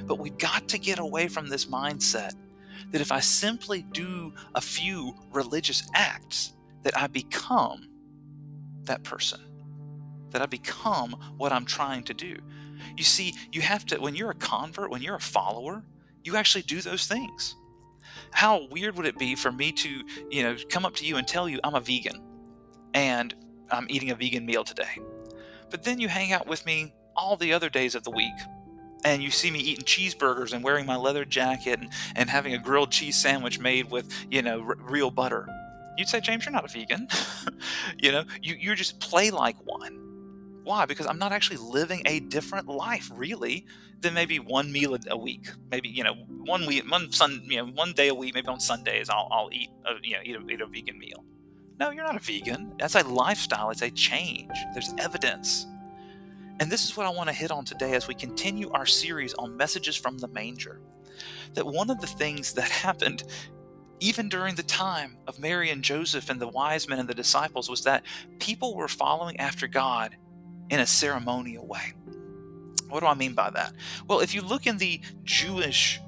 But 0.08 0.18
we've 0.18 0.40
got 0.40 0.68
to 0.70 0.80
get 0.80 0.98
away 0.98 1.28
from 1.28 1.50
this 1.50 1.68
mindset 1.68 2.34
that 2.90 3.02
if 3.02 3.12
I 3.12 3.20
simply 3.20 3.84
do 3.84 4.34
a 4.56 4.62
few 4.62 5.14
religious 5.32 5.88
acts, 5.94 6.54
that 6.82 6.98
I 6.98 7.06
become 7.06 7.88
that 8.86 9.04
person 9.04 9.42
that 10.32 10.42
I 10.42 10.46
become 10.46 11.16
what 11.38 11.52
I'm 11.52 11.66
trying 11.66 12.04
to 12.04 12.14
do. 12.14 12.38
You 12.96 13.04
see, 13.04 13.36
you 13.52 13.62
have 13.62 13.86
to, 13.88 13.98
when 13.98 14.16
you're 14.16 14.32
a 14.32 14.36
convert, 14.36 14.90
when 14.90 15.02
you're 15.02 15.16
a 15.16 15.20
follower, 15.20 15.84
you 16.24 16.36
actually 16.36 16.64
do 16.64 16.82
those 16.82 17.08
things. 17.08 17.56
How 18.32 18.68
weird 18.68 18.96
would 18.98 19.06
it 19.06 19.18
be 19.18 19.36
for 19.36 19.52
me 19.52 19.72
to, 19.72 20.04
you 20.30 20.44
know, 20.44 20.56
come 20.70 20.86
up 20.86 20.96
to 20.96 21.06
you 21.06 21.18
and 21.18 21.28
tell 21.28 21.48
you 21.48 21.60
I'm 21.64 21.76
a 21.76 21.80
vegan 21.80 22.22
and 22.94 23.34
I'm 23.72 23.88
eating 23.90 24.12
a 24.12 24.16
vegan 24.16 24.46
meal 24.46 24.64
today? 24.64 25.00
But 25.70 25.84
then 25.84 26.00
you 26.00 26.08
hang 26.08 26.34
out 26.34 26.48
with 26.48 26.66
me 26.66 26.94
all 27.16 27.36
the 27.36 27.54
other 27.54 27.70
days 27.70 27.96
of 27.96 28.04
the 28.04 28.12
week 28.12 28.34
and 29.04 29.22
you 29.22 29.32
see 29.32 29.52
me 29.52 29.60
eating 29.60 29.86
cheeseburgers 29.86 30.54
and 30.54 30.64
wearing 30.64 30.86
my 30.86 30.96
leather 30.96 31.26
jacket 31.26 31.80
and, 31.80 31.90
and 32.16 32.30
having 32.30 32.54
a 32.54 32.58
grilled 32.58 32.92
cheese 32.92 33.16
sandwich 33.16 33.60
made 33.60 33.90
with, 33.90 34.12
you 34.30 34.42
know, 34.42 34.62
r- 34.62 34.78
real 34.82 35.12
butter. 35.12 35.48
You'd 35.98 36.08
say, 36.08 36.20
James, 36.20 36.46
you're 36.46 36.54
not 36.54 36.66
a 36.66 36.68
vegan. 36.68 37.08
you 37.98 38.12
know, 38.12 38.24
you, 38.42 38.56
you 38.56 38.76
just 38.76 39.00
play 39.00 39.32
like 39.32 39.56
one 39.66 40.07
why? 40.68 40.86
Because 40.86 41.08
I'm 41.08 41.18
not 41.18 41.32
actually 41.32 41.58
living 41.58 42.02
a 42.06 42.20
different 42.20 42.68
life, 42.68 43.10
really, 43.16 43.66
than 44.02 44.14
maybe 44.14 44.38
one 44.38 44.72
meal 44.72 44.98
a 45.10 45.18
week. 45.18 45.48
Maybe 45.72 45.90
you 45.90 46.04
know, 46.04 46.14
one 46.14 46.66
week, 46.66 46.90
one 46.92 47.12
sun, 47.12 47.42
you 47.46 47.58
know, 47.58 47.66
one 47.72 47.94
day 47.94 48.10
a 48.10 48.14
week. 48.14 48.36
Maybe 48.36 48.48
on 48.48 48.60
Sundays, 48.60 49.10
I'll, 49.10 49.28
I'll 49.32 49.50
eat, 49.52 49.70
a, 49.86 49.94
you 50.04 50.16
know, 50.16 50.22
eat 50.24 50.36
a, 50.36 50.54
eat 50.54 50.62
a 50.62 50.68
vegan 50.68 51.00
meal. 51.00 51.24
No, 51.80 51.92
you're 51.92 52.04
not 52.04 52.16
a 52.16 52.20
vegan. 52.20 52.74
That's 52.78 52.96
a 52.96 53.08
lifestyle. 53.08 53.70
It's 53.70 53.82
a 53.82 53.90
change. 53.90 54.52
There's 54.74 54.94
evidence. 54.98 55.66
And 56.60 56.72
this 56.72 56.84
is 56.84 56.98
what 56.98 57.06
I 57.06 57.10
want 57.10 57.30
to 57.30 57.36
hit 57.36 57.52
on 57.52 57.66
today 57.66 57.94
as 57.94 58.08
we 58.08 58.16
continue 58.16 58.70
our 58.72 58.86
series 58.86 59.34
on 59.36 59.56
messages 59.56 59.96
from 59.96 60.18
the 60.18 60.28
manger. 60.28 60.82
That 61.54 61.66
one 61.66 61.90
of 61.90 62.02
the 62.02 62.08
things 62.08 62.54
that 62.54 62.70
happened 62.70 63.24
even 64.00 64.30
during 64.30 64.56
the 64.56 64.64
time 64.64 65.18
of 65.28 65.40
Mary 65.40 65.72
and 65.72 65.84
Joseph 65.84 66.30
and 66.30 66.40
the 66.40 66.48
wise 66.48 66.88
men 66.88 67.00
and 67.00 67.10
the 67.10 67.16
disciples, 67.16 67.70
was 67.70 67.84
that 67.84 68.04
people 68.40 68.76
were 68.76 68.88
following 68.88 69.40
after 69.40 69.68
God 69.68 70.16
in 70.70 70.80
a 70.80 70.86
ceremonial 70.86 71.66
way. 71.66 71.94
What 72.90 73.02
do 73.02 73.08
I 73.08 73.14
mean 73.14 73.34
by 73.34 73.50
that? 73.52 73.74
Well, 74.08 74.20
if 74.20 74.34
you 74.34 74.42
look 74.42 74.66
in 74.66 74.78
the 74.78 75.02
Jewish 75.24 76.00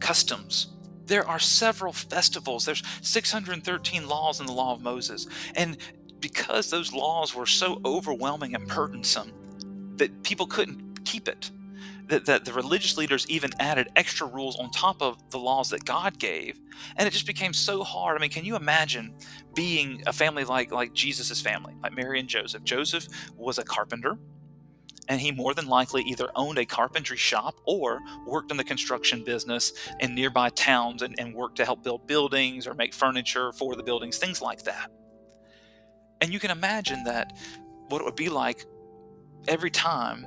customs, 0.00 0.68
there 1.06 1.26
are 1.26 1.38
several 1.38 1.92
festivals. 1.92 2.64
There's 2.64 2.82
613 3.02 4.08
laws 4.08 4.40
in 4.40 4.46
the 4.46 4.52
law 4.52 4.72
of 4.72 4.80
Moses. 4.82 5.26
And 5.54 5.78
because 6.20 6.70
those 6.70 6.92
laws 6.92 7.34
were 7.34 7.46
so 7.46 7.80
overwhelming 7.84 8.54
and 8.54 8.66
burdensome 8.66 9.32
that 9.96 10.22
people 10.24 10.46
couldn't 10.46 11.04
keep 11.04 11.28
it, 11.28 11.50
that, 12.06 12.26
that 12.26 12.44
the 12.44 12.52
religious 12.52 12.96
leaders 12.96 13.26
even 13.28 13.50
added 13.58 13.88
extra 13.96 14.26
rules 14.26 14.56
on 14.58 14.70
top 14.70 15.02
of 15.02 15.30
the 15.30 15.38
laws 15.38 15.70
that 15.70 15.84
God 15.84 16.18
gave. 16.18 16.58
And 16.96 17.06
it 17.06 17.10
just 17.10 17.26
became 17.26 17.52
so 17.52 17.82
hard. 17.82 18.16
I 18.16 18.20
mean, 18.20 18.30
can 18.30 18.44
you 18.44 18.56
imagine 18.56 19.14
being 19.54 20.02
a 20.06 20.12
family 20.12 20.44
like, 20.44 20.70
like 20.70 20.92
Jesus' 20.92 21.40
family, 21.40 21.74
like 21.82 21.94
Mary 21.94 22.20
and 22.20 22.28
Joseph? 22.28 22.62
Joseph 22.64 23.08
was 23.36 23.58
a 23.58 23.64
carpenter 23.64 24.18
and 25.08 25.20
he 25.20 25.30
more 25.30 25.54
than 25.54 25.66
likely 25.66 26.02
either 26.02 26.30
owned 26.34 26.58
a 26.58 26.66
carpentry 26.66 27.16
shop 27.16 27.60
or 27.64 28.00
worked 28.26 28.50
in 28.50 28.56
the 28.56 28.64
construction 28.64 29.22
business 29.24 29.72
in 30.00 30.14
nearby 30.14 30.50
towns 30.50 31.02
and, 31.02 31.14
and, 31.18 31.34
worked 31.34 31.56
to 31.56 31.64
help 31.64 31.84
build 31.84 32.06
buildings 32.06 32.66
or 32.66 32.74
make 32.74 32.92
furniture 32.92 33.52
for 33.52 33.76
the 33.76 33.82
buildings, 33.82 34.18
things 34.18 34.42
like 34.42 34.62
that. 34.64 34.90
And 36.20 36.32
you 36.32 36.40
can 36.40 36.50
imagine 36.50 37.04
that 37.04 37.36
what 37.88 38.00
it 38.00 38.04
would 38.04 38.16
be 38.16 38.28
like 38.28 38.64
every 39.46 39.70
time 39.70 40.26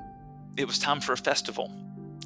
it 0.57 0.65
was 0.65 0.79
time 0.79 1.01
for 1.01 1.13
a 1.13 1.17
festival 1.17 1.71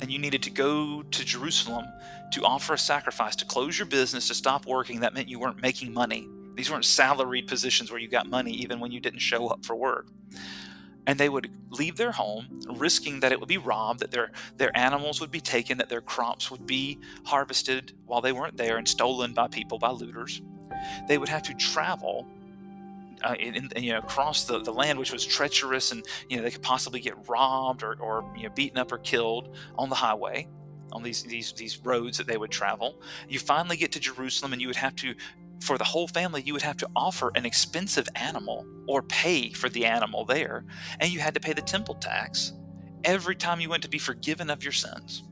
and 0.02 0.12
you 0.12 0.20
needed 0.20 0.44
to 0.44 0.50
go 0.50 1.04
to 1.04 1.26
Jerusalem 1.26 1.86
to 2.32 2.44
offer 2.44 2.74
a 2.74 2.78
sacrifice, 2.78 3.36
to 3.38 3.46
close 3.46 3.78
your 3.78 3.86
business, 3.86 4.28
to 4.28 4.34
stop 4.34 4.66
working. 4.66 5.02
That 5.02 5.14
meant 5.14 5.30
you 5.30 5.40
weren't 5.40 5.62
making 5.62 5.94
money. 5.94 6.28
These 6.56 6.72
weren't 6.72 6.86
salaried 6.86 7.48
positions 7.48 7.92
where 7.92 8.00
you 8.00 8.08
got 8.08 8.28
money 8.28 8.52
even 8.52 8.80
when 8.80 8.92
you 8.92 9.00
didn't 9.00 9.20
show 9.20 9.48
up 9.48 9.66
for 9.66 9.76
work 9.76 10.08
and 11.06 11.20
they 11.20 11.30
would 11.30 11.52
leave 11.70 11.98
their 11.98 12.12
home 12.12 12.62
risking 12.76 13.20
that 13.20 13.32
it 13.32 13.40
would 13.40 13.50
be 13.50 13.58
robbed 13.58 14.00
that 14.00 14.12
their 14.12 14.32
their 14.58 14.76
animals 14.78 15.20
would 15.20 15.32
be 15.32 15.42
taken 15.42 15.78
that 15.78 15.90
their 15.90 16.02
crops 16.02 16.50
would 16.50 16.66
be 16.66 17.00
harvested 17.26 17.94
while 18.06 18.22
they 18.22 18.32
weren't 18.32 18.58
there 18.58 18.78
and 18.78 18.88
stolen 18.88 19.34
by 19.34 19.48
people 19.48 19.78
by 19.78 19.90
looters 19.90 20.42
they 21.08 21.18
would 21.18 21.30
have 21.30 21.44
to 21.44 21.54
travel 21.56 22.28
uh, 23.24 23.36
in, 23.40 23.56
in, 23.56 23.84
you 23.84 23.92
know 23.92 24.00
across 24.00 24.46
the, 24.46 24.60
the 24.62 24.72
land 24.72 25.00
which 25.00 25.12
was 25.12 25.26
treacherous 25.26 25.92
and 25.92 26.06
you 26.30 26.38
know 26.38 26.44
they 26.44 26.52
could 26.52 26.62
possibly 26.62 27.00
get 27.00 27.16
robbed 27.28 27.84
or, 27.84 27.96
or 28.00 28.32
you 28.36 28.44
know 28.44 28.50
beaten 28.50 28.78
up 28.78 28.92
or 28.92 28.98
killed 29.00 29.56
on 29.78 29.90
the 29.90 29.96
highway 29.96 30.48
on 30.92 31.04
these 31.04 31.24
these 31.24 31.54
these 31.54 31.80
roads 31.80 32.18
that 32.18 32.28
they 32.28 32.38
would 32.38 32.52
travel 32.52 33.02
you 33.28 33.40
finally 33.40 33.78
get 33.78 33.92
to 33.92 34.00
Jerusalem 34.00 34.54
and 34.54 34.62
you 34.62 34.68
would 34.68 34.76
have 34.76 34.96
to 34.98 35.16
for 35.64 35.78
the 35.78 35.84
whole 35.84 36.08
family, 36.08 36.42
you 36.42 36.54
would 36.54 36.62
have 36.62 36.78
to 36.78 36.90
offer 36.96 37.32
an 37.36 37.46
expensive 37.46 38.08
animal 38.16 38.68
or 38.88 39.02
pay 39.02 39.52
for 39.52 39.70
the 39.70 39.86
animal 39.86 40.26
there, 40.26 40.66
and 41.00 41.12
you 41.12 41.20
had 41.20 41.34
to 41.34 41.40
pay 41.40 41.54
the 41.54 41.62
temple 41.62 41.96
tax 41.96 42.54
every 43.04 43.36
time 43.36 43.60
you 43.60 43.70
went 43.70 43.84
to 43.84 43.90
be 43.90 43.98
forgiven 43.98 44.50
of 44.50 44.64
your 44.64 44.72
sins. 44.72 45.24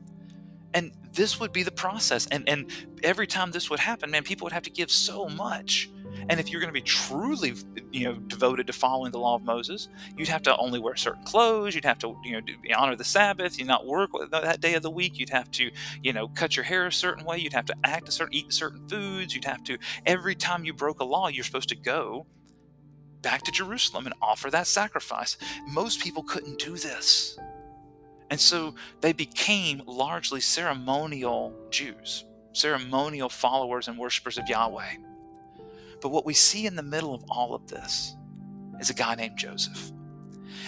And 0.74 0.92
this 1.12 1.38
would 1.38 1.52
be 1.52 1.62
the 1.62 1.72
process. 1.72 2.26
And, 2.26 2.48
and 2.48 2.70
every 3.02 3.26
time 3.26 3.50
this 3.50 3.68
would 3.70 3.80
happen, 3.80 4.10
man, 4.10 4.24
people 4.24 4.46
would 4.46 4.52
have 4.52 4.62
to 4.62 4.70
give 4.70 4.90
so 4.90 5.28
much 5.28 5.90
and 6.28 6.38
if 6.38 6.50
you're 6.50 6.60
going 6.60 6.72
to 6.72 6.78
be 6.78 6.82
truly, 6.82 7.54
you 7.90 8.04
know, 8.04 8.14
devoted 8.14 8.66
to 8.68 8.72
following 8.72 9.12
the 9.12 9.18
law 9.18 9.34
of 9.34 9.42
Moses, 9.42 9.88
you'd 10.16 10.28
have 10.28 10.42
to 10.42 10.56
only 10.56 10.78
wear 10.78 10.96
certain 10.96 11.24
clothes. 11.24 11.74
You'd 11.74 11.84
have 11.84 11.98
to, 11.98 12.16
you 12.24 12.32
know, 12.32 12.40
honor 12.76 12.96
the 12.96 13.04
Sabbath. 13.04 13.58
You 13.58 13.64
not 13.64 13.86
work 13.86 14.10
that 14.30 14.60
day 14.60 14.74
of 14.74 14.82
the 14.82 14.90
week. 14.90 15.18
You'd 15.18 15.30
have 15.30 15.50
to, 15.52 15.70
you 16.02 16.12
know, 16.12 16.28
cut 16.28 16.56
your 16.56 16.64
hair 16.64 16.86
a 16.86 16.92
certain 16.92 17.24
way. 17.24 17.38
You'd 17.38 17.52
have 17.52 17.66
to 17.66 17.76
act 17.84 18.08
a 18.08 18.12
certain, 18.12 18.34
eat 18.34 18.52
certain 18.52 18.88
foods. 18.88 19.34
You'd 19.34 19.44
have 19.44 19.64
to. 19.64 19.78
Every 20.06 20.34
time 20.34 20.64
you 20.64 20.72
broke 20.72 21.00
a 21.00 21.04
law, 21.04 21.28
you're 21.28 21.44
supposed 21.44 21.70
to 21.70 21.76
go 21.76 22.26
back 23.22 23.42
to 23.42 23.52
Jerusalem 23.52 24.06
and 24.06 24.14
offer 24.20 24.50
that 24.50 24.66
sacrifice. 24.66 25.36
Most 25.68 26.00
people 26.00 26.22
couldn't 26.22 26.58
do 26.58 26.76
this. 26.76 27.38
And 28.30 28.40
so 28.40 28.74
they 29.00 29.12
became 29.12 29.82
largely 29.86 30.40
ceremonial 30.40 31.54
Jews, 31.70 32.24
ceremonial 32.52 33.28
followers 33.28 33.88
and 33.88 33.98
worshippers 33.98 34.38
of 34.38 34.48
Yahweh. 34.48 34.96
But 36.02 36.10
what 36.10 36.26
we 36.26 36.34
see 36.34 36.66
in 36.66 36.76
the 36.76 36.82
middle 36.82 37.14
of 37.14 37.24
all 37.30 37.54
of 37.54 37.68
this 37.68 38.16
is 38.80 38.90
a 38.90 38.94
guy 38.94 39.14
named 39.14 39.38
Joseph. 39.38 39.92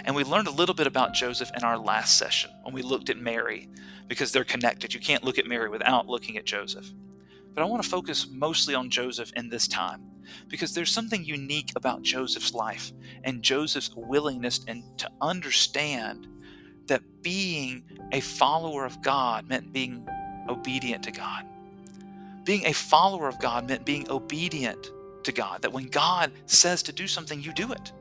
And 0.05 0.17
we 0.17 0.25
learned 0.25 0.47
a 0.47 0.53
little 0.53 0.75
bit 0.75 0.87
about 0.87 1.13
Joseph 1.13 1.51
in 1.57 1.65
our 1.65 1.77
last 1.77 2.17
session 2.17 2.51
when 2.63 2.73
we 2.73 2.83
looked 2.83 3.11
at 3.11 3.19
Mary, 3.19 3.69
because 4.07 4.33
they're 4.33 4.45
connected. 4.45 4.95
You 4.95 5.01
can't 5.01 5.25
look 5.25 5.39
at 5.39 5.47
Mary 5.47 5.69
without 5.69 6.07
looking 6.07 6.37
at 6.39 6.45
Joseph. 6.45 6.87
But 7.53 7.63
I 7.63 7.67
want 7.67 7.83
to 7.83 7.89
focus 7.89 8.29
mostly 8.31 8.75
on 8.75 8.91
Joseph 8.91 9.33
in 9.35 9.49
this 9.49 9.67
time, 9.69 10.03
because 10.49 10.73
there's 10.73 10.91
something 10.91 11.25
unique 11.25 11.73
about 11.77 12.03
Joseph's 12.03 12.55
life 12.55 12.93
and 13.25 13.43
Joseph's 13.43 13.91
willingness 13.95 14.61
and 14.69 14.83
to 14.99 15.11
understand 15.21 16.29
that 16.87 17.03
being 17.23 17.85
a 18.13 18.21
follower 18.21 18.85
of 18.85 19.03
God 19.03 19.49
meant 19.49 19.73
being 19.73 20.09
obedient 20.49 21.03
to 21.05 21.13
God. 21.13 21.45
Being 22.45 22.67
a 22.67 22.73
follower 22.73 23.27
of 23.27 23.39
God 23.39 23.69
meant 23.69 23.85
being 23.85 24.09
obedient 24.11 24.91
to 25.25 25.33
God. 25.33 25.63
That 25.63 25.73
when 25.73 25.87
God 25.87 26.33
says 26.47 26.83
to 26.85 26.93
do 26.93 27.07
something, 27.07 27.43
you 27.43 27.53
do 27.53 27.73
it. 27.73 27.93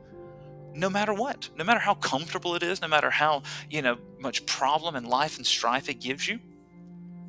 No 0.74 0.90
matter 0.90 1.14
what, 1.14 1.50
no 1.56 1.64
matter 1.64 1.80
how 1.80 1.94
comfortable 1.94 2.54
it 2.56 2.62
is, 2.62 2.82
no 2.82 2.88
matter 2.88 3.10
how, 3.10 3.42
you 3.70 3.80
know, 3.80 3.96
much 4.18 4.44
problem 4.46 4.96
and 4.96 5.06
life 5.06 5.36
and 5.36 5.46
strife 5.46 5.88
it 5.88 6.00
gives 6.00 6.26
you. 6.26 6.40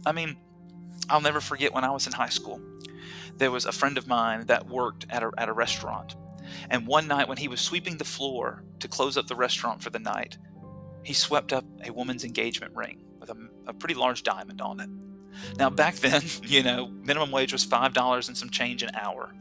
I 0.05 0.11
mean, 0.11 0.37
I'll 1.09 1.21
never 1.21 1.41
forget 1.41 1.73
when 1.73 1.83
I 1.83 1.91
was 1.91 2.07
in 2.07 2.13
high 2.13 2.29
school. 2.29 2.59
There 3.37 3.51
was 3.51 3.65
a 3.65 3.71
friend 3.71 3.97
of 3.97 4.07
mine 4.07 4.45
that 4.47 4.67
worked 4.67 5.05
at 5.09 5.21
a, 5.21 5.31
at 5.37 5.49
a 5.49 5.53
restaurant. 5.53 6.15
And 6.69 6.87
one 6.87 7.07
night 7.07 7.27
when 7.27 7.37
he 7.37 7.47
was 7.47 7.61
sweeping 7.61 7.97
the 7.97 8.05
floor 8.05 8.63
to 8.79 8.87
close 8.87 9.17
up 9.17 9.27
the 9.27 9.35
restaurant 9.35 9.83
for 9.83 9.89
the 9.89 9.99
night, 9.99 10.37
he 11.03 11.13
swept 11.13 11.53
up 11.53 11.65
a 11.83 11.91
woman's 11.91 12.23
engagement 12.23 12.75
ring 12.75 13.03
with 13.19 13.29
a, 13.29 13.35
a 13.67 13.73
pretty 13.73 13.93
large 13.93 14.23
diamond 14.23 14.61
on 14.61 14.79
it. 14.79 14.89
Now, 15.57 15.69
back 15.69 15.95
then, 15.97 16.23
you 16.43 16.63
know, 16.63 16.87
minimum 16.87 17.31
wage 17.31 17.53
was 17.53 17.65
$5 17.65 18.27
and 18.27 18.37
some 18.37 18.49
change 18.49 18.83
an 18.83 18.91
hour. 18.95 19.33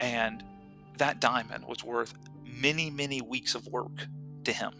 And 0.00 0.42
that 0.98 1.20
diamond 1.20 1.66
was 1.66 1.84
worth 1.84 2.14
many, 2.44 2.90
many 2.90 3.20
weeks 3.20 3.54
of 3.54 3.66
work 3.68 4.06
to 4.44 4.52
him. 4.52 4.72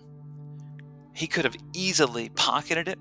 He 1.12 1.26
could 1.26 1.44
have 1.44 1.56
easily 1.72 2.30
pocketed 2.30 2.88
it, 2.88 2.98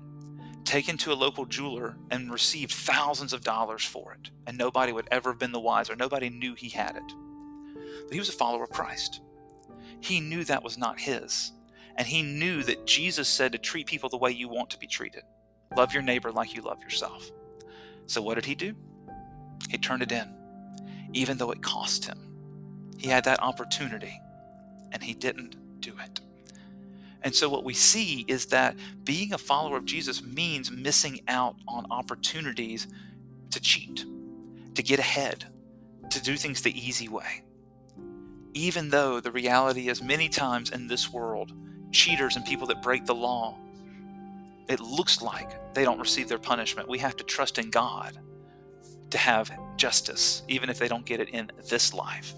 taken 0.64 0.96
to 0.98 1.12
a 1.12 1.14
local 1.14 1.46
jeweler, 1.46 1.96
and 2.10 2.30
received 2.30 2.72
thousands 2.72 3.32
of 3.32 3.42
dollars 3.42 3.84
for 3.84 4.12
it. 4.12 4.30
And 4.46 4.58
nobody 4.58 4.92
would 4.92 5.08
ever 5.10 5.30
have 5.30 5.38
been 5.38 5.52
the 5.52 5.60
wiser. 5.60 5.96
Nobody 5.96 6.28
knew 6.28 6.54
he 6.54 6.68
had 6.68 6.96
it. 6.96 7.14
But 8.04 8.12
he 8.12 8.18
was 8.18 8.28
a 8.28 8.32
follower 8.32 8.64
of 8.64 8.70
Christ. 8.70 9.20
He 10.00 10.20
knew 10.20 10.44
that 10.44 10.64
was 10.64 10.78
not 10.78 11.00
his. 11.00 11.52
And 11.96 12.06
he 12.06 12.22
knew 12.22 12.62
that 12.64 12.86
Jesus 12.86 13.28
said 13.28 13.52
to 13.52 13.58
treat 13.58 13.86
people 13.86 14.08
the 14.08 14.16
way 14.16 14.30
you 14.30 14.48
want 14.48 14.70
to 14.70 14.78
be 14.78 14.86
treated. 14.86 15.22
Love 15.76 15.92
your 15.92 16.02
neighbor 16.02 16.32
like 16.32 16.54
you 16.54 16.62
love 16.62 16.82
yourself. 16.82 17.30
So 18.06 18.22
what 18.22 18.34
did 18.34 18.46
he 18.46 18.54
do? 18.54 18.74
He 19.68 19.78
turned 19.78 20.02
it 20.02 20.12
in 20.12 20.39
even 21.12 21.38
though 21.38 21.50
it 21.50 21.62
cost 21.62 22.04
him. 22.04 22.18
He 22.98 23.08
had 23.08 23.24
that 23.24 23.42
opportunity 23.42 24.20
and 24.92 25.02
he 25.02 25.14
didn't 25.14 25.56
do 25.80 25.92
it. 26.02 26.20
And 27.22 27.34
so, 27.34 27.48
what 27.48 27.64
we 27.64 27.74
see 27.74 28.24
is 28.28 28.46
that 28.46 28.76
being 29.04 29.32
a 29.32 29.38
follower 29.38 29.76
of 29.76 29.84
Jesus 29.84 30.22
means 30.22 30.70
missing 30.70 31.20
out 31.28 31.56
on 31.68 31.86
opportunities 31.90 32.86
to 33.50 33.60
cheat, 33.60 34.04
to 34.74 34.82
get 34.82 34.98
ahead, 34.98 35.44
to 36.10 36.22
do 36.22 36.36
things 36.36 36.62
the 36.62 36.78
easy 36.78 37.08
way. 37.08 37.42
Even 38.54 38.88
though 38.88 39.20
the 39.20 39.30
reality 39.30 39.88
is, 39.88 40.02
many 40.02 40.28
times 40.28 40.70
in 40.70 40.86
this 40.86 41.12
world, 41.12 41.52
cheaters 41.92 42.36
and 42.36 42.44
people 42.44 42.66
that 42.68 42.82
break 42.82 43.04
the 43.04 43.14
law, 43.14 43.56
it 44.68 44.80
looks 44.80 45.20
like 45.20 45.74
they 45.74 45.84
don't 45.84 45.98
receive 45.98 46.28
their 46.28 46.38
punishment. 46.38 46.88
We 46.88 46.98
have 46.98 47.16
to 47.16 47.24
trust 47.24 47.58
in 47.58 47.70
God 47.70 48.18
to 49.10 49.18
have 49.18 49.50
justice, 49.80 50.42
even 50.46 50.68
if 50.68 50.78
they 50.78 50.88
don't 50.88 51.06
get 51.06 51.20
it 51.20 51.30
in 51.30 51.50
this 51.70 51.94
life. 51.94 52.34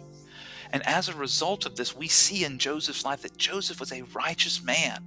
And 0.70 0.86
as 0.86 1.08
a 1.08 1.14
result 1.14 1.66
of 1.66 1.76
this, 1.76 1.94
we 1.94 2.06
see 2.06 2.44
in 2.44 2.58
Joseph's 2.58 3.04
life 3.04 3.22
that 3.22 3.36
Joseph 3.36 3.80
was 3.80 3.92
a 3.92 4.02
righteous 4.14 4.62
man. 4.62 5.04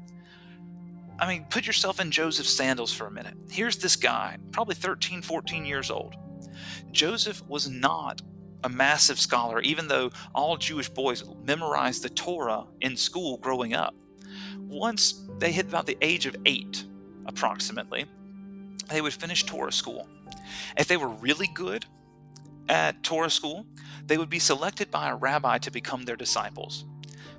I 1.17 1.27
mean, 1.27 1.45
put 1.49 1.65
yourself 1.65 2.01
in 2.01 2.11
Joseph's 2.11 2.53
sandals 2.53 2.93
for 2.93 3.07
a 3.07 3.11
minute. 3.11 3.35
Here's 3.49 3.77
this 3.77 3.95
guy, 3.95 4.37
probably 4.51 4.75
13, 4.75 5.21
14 5.21 5.65
years 5.65 5.89
old. 5.89 6.15
Joseph 6.91 7.41
was 7.47 7.69
not 7.69 8.21
a 8.65 8.69
massive 8.69 9.19
scholar, 9.19 9.61
even 9.61 9.87
though 9.87 10.11
all 10.33 10.57
Jewish 10.57 10.89
boys 10.89 11.23
memorized 11.45 12.03
the 12.03 12.09
Torah 12.09 12.65
in 12.81 12.97
school 12.97 13.37
growing 13.37 13.73
up. 13.73 13.95
Once 14.59 15.23
they 15.39 15.53
hit 15.53 15.67
about 15.67 15.85
the 15.85 15.97
age 16.01 16.25
of 16.25 16.35
eight, 16.45 16.83
approximately, 17.27 18.05
they 18.89 19.01
would 19.01 19.13
finish 19.13 19.45
Torah 19.45 19.71
school. 19.71 20.09
If 20.77 20.87
they 20.87 20.97
were 20.97 21.07
really 21.07 21.47
good 21.53 21.85
at 22.69 23.03
Torah 23.03 23.29
school, 23.29 23.65
they 24.05 24.17
would 24.17 24.29
be 24.29 24.39
selected 24.39 24.91
by 24.91 25.09
a 25.09 25.15
rabbi 25.15 25.57
to 25.59 25.71
become 25.71 26.03
their 26.03 26.15
disciples. 26.15 26.85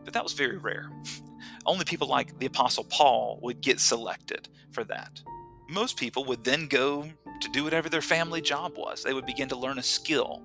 But 0.04 0.14
that 0.14 0.22
was 0.22 0.32
very 0.32 0.56
rare. 0.56 0.90
Only 1.66 1.84
people 1.84 2.08
like 2.08 2.38
the 2.38 2.46
Apostle 2.46 2.84
Paul 2.84 3.38
would 3.42 3.60
get 3.60 3.80
selected 3.80 4.48
for 4.72 4.84
that. 4.84 5.20
Most 5.68 5.96
people 5.96 6.24
would 6.26 6.44
then 6.44 6.68
go 6.68 7.10
to 7.40 7.48
do 7.50 7.64
whatever 7.64 7.88
their 7.88 8.00
family 8.00 8.40
job 8.40 8.74
was. 8.76 9.02
They 9.02 9.14
would 9.14 9.26
begin 9.26 9.48
to 9.48 9.56
learn 9.56 9.78
a 9.78 9.82
skill 9.82 10.42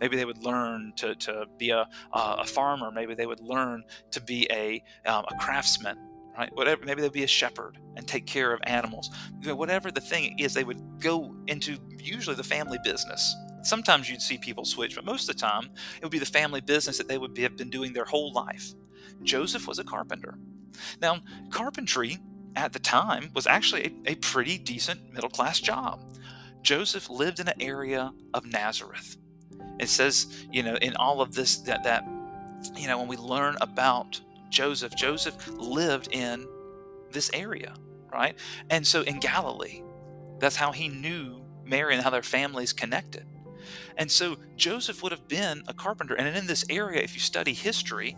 maybe 0.00 0.16
they 0.16 0.24
would 0.24 0.42
learn 0.42 0.92
to, 0.96 1.14
to 1.14 1.46
be 1.58 1.70
a, 1.70 1.86
a 2.12 2.44
farmer 2.44 2.90
maybe 2.90 3.14
they 3.14 3.26
would 3.26 3.40
learn 3.40 3.82
to 4.10 4.20
be 4.20 4.46
a, 4.50 4.82
um, 5.06 5.24
a 5.30 5.34
craftsman 5.40 5.98
right 6.36 6.54
whatever 6.54 6.84
maybe 6.84 7.00
they'd 7.00 7.12
be 7.12 7.24
a 7.24 7.28
shepherd 7.28 7.78
and 7.96 8.06
take 8.06 8.26
care 8.26 8.52
of 8.52 8.60
animals 8.64 9.10
whatever 9.44 9.90
the 9.90 10.00
thing 10.00 10.38
is 10.38 10.52
they 10.54 10.64
would 10.64 10.80
go 11.00 11.34
into 11.46 11.78
usually 11.98 12.36
the 12.36 12.44
family 12.44 12.78
business 12.84 13.36
sometimes 13.64 14.08
you'd 14.08 14.22
see 14.22 14.38
people 14.38 14.64
switch 14.64 14.94
but 14.94 15.04
most 15.04 15.28
of 15.28 15.36
the 15.36 15.40
time 15.40 15.70
it 15.96 16.04
would 16.04 16.12
be 16.12 16.18
the 16.18 16.26
family 16.26 16.60
business 16.60 16.98
that 16.98 17.08
they 17.08 17.18
would 17.18 17.34
be, 17.34 17.42
have 17.42 17.56
been 17.56 17.70
doing 17.70 17.92
their 17.92 18.04
whole 18.04 18.32
life 18.32 18.74
joseph 19.22 19.66
was 19.66 19.78
a 19.78 19.84
carpenter 19.84 20.38
now 21.00 21.18
carpentry 21.50 22.18
at 22.56 22.72
the 22.72 22.78
time 22.78 23.30
was 23.34 23.46
actually 23.46 23.84
a, 24.06 24.12
a 24.12 24.14
pretty 24.16 24.58
decent 24.58 25.12
middle 25.12 25.30
class 25.30 25.60
job 25.60 26.00
joseph 26.62 27.10
lived 27.10 27.40
in 27.40 27.48
an 27.48 27.60
area 27.60 28.12
of 28.32 28.46
nazareth 28.46 29.16
it 29.78 29.88
says 29.88 30.46
you 30.52 30.62
know 30.62 30.76
in 30.76 30.94
all 30.96 31.20
of 31.20 31.34
this 31.34 31.58
that 31.58 31.84
that 31.84 32.04
you 32.76 32.86
know 32.86 32.98
when 32.98 33.08
we 33.08 33.16
learn 33.16 33.56
about 33.60 34.20
Joseph. 34.54 34.94
Joseph 34.94 35.48
lived 35.48 36.08
in 36.12 36.46
this 37.10 37.28
area, 37.34 37.74
right? 38.12 38.38
And 38.70 38.86
so 38.86 39.02
in 39.02 39.18
Galilee, 39.18 39.82
that's 40.38 40.56
how 40.56 40.70
he 40.70 40.88
knew 40.88 41.44
Mary 41.64 41.94
and 41.94 42.02
how 42.02 42.10
their 42.10 42.22
families 42.22 42.72
connected. 42.72 43.26
And 43.96 44.10
so 44.10 44.36
Joseph 44.56 45.02
would 45.02 45.12
have 45.12 45.28
been 45.28 45.62
a 45.66 45.74
carpenter. 45.74 46.14
And 46.14 46.36
in 46.36 46.46
this 46.46 46.64
area, 46.68 47.02
if 47.02 47.14
you 47.14 47.20
study 47.20 47.52
history, 47.52 48.16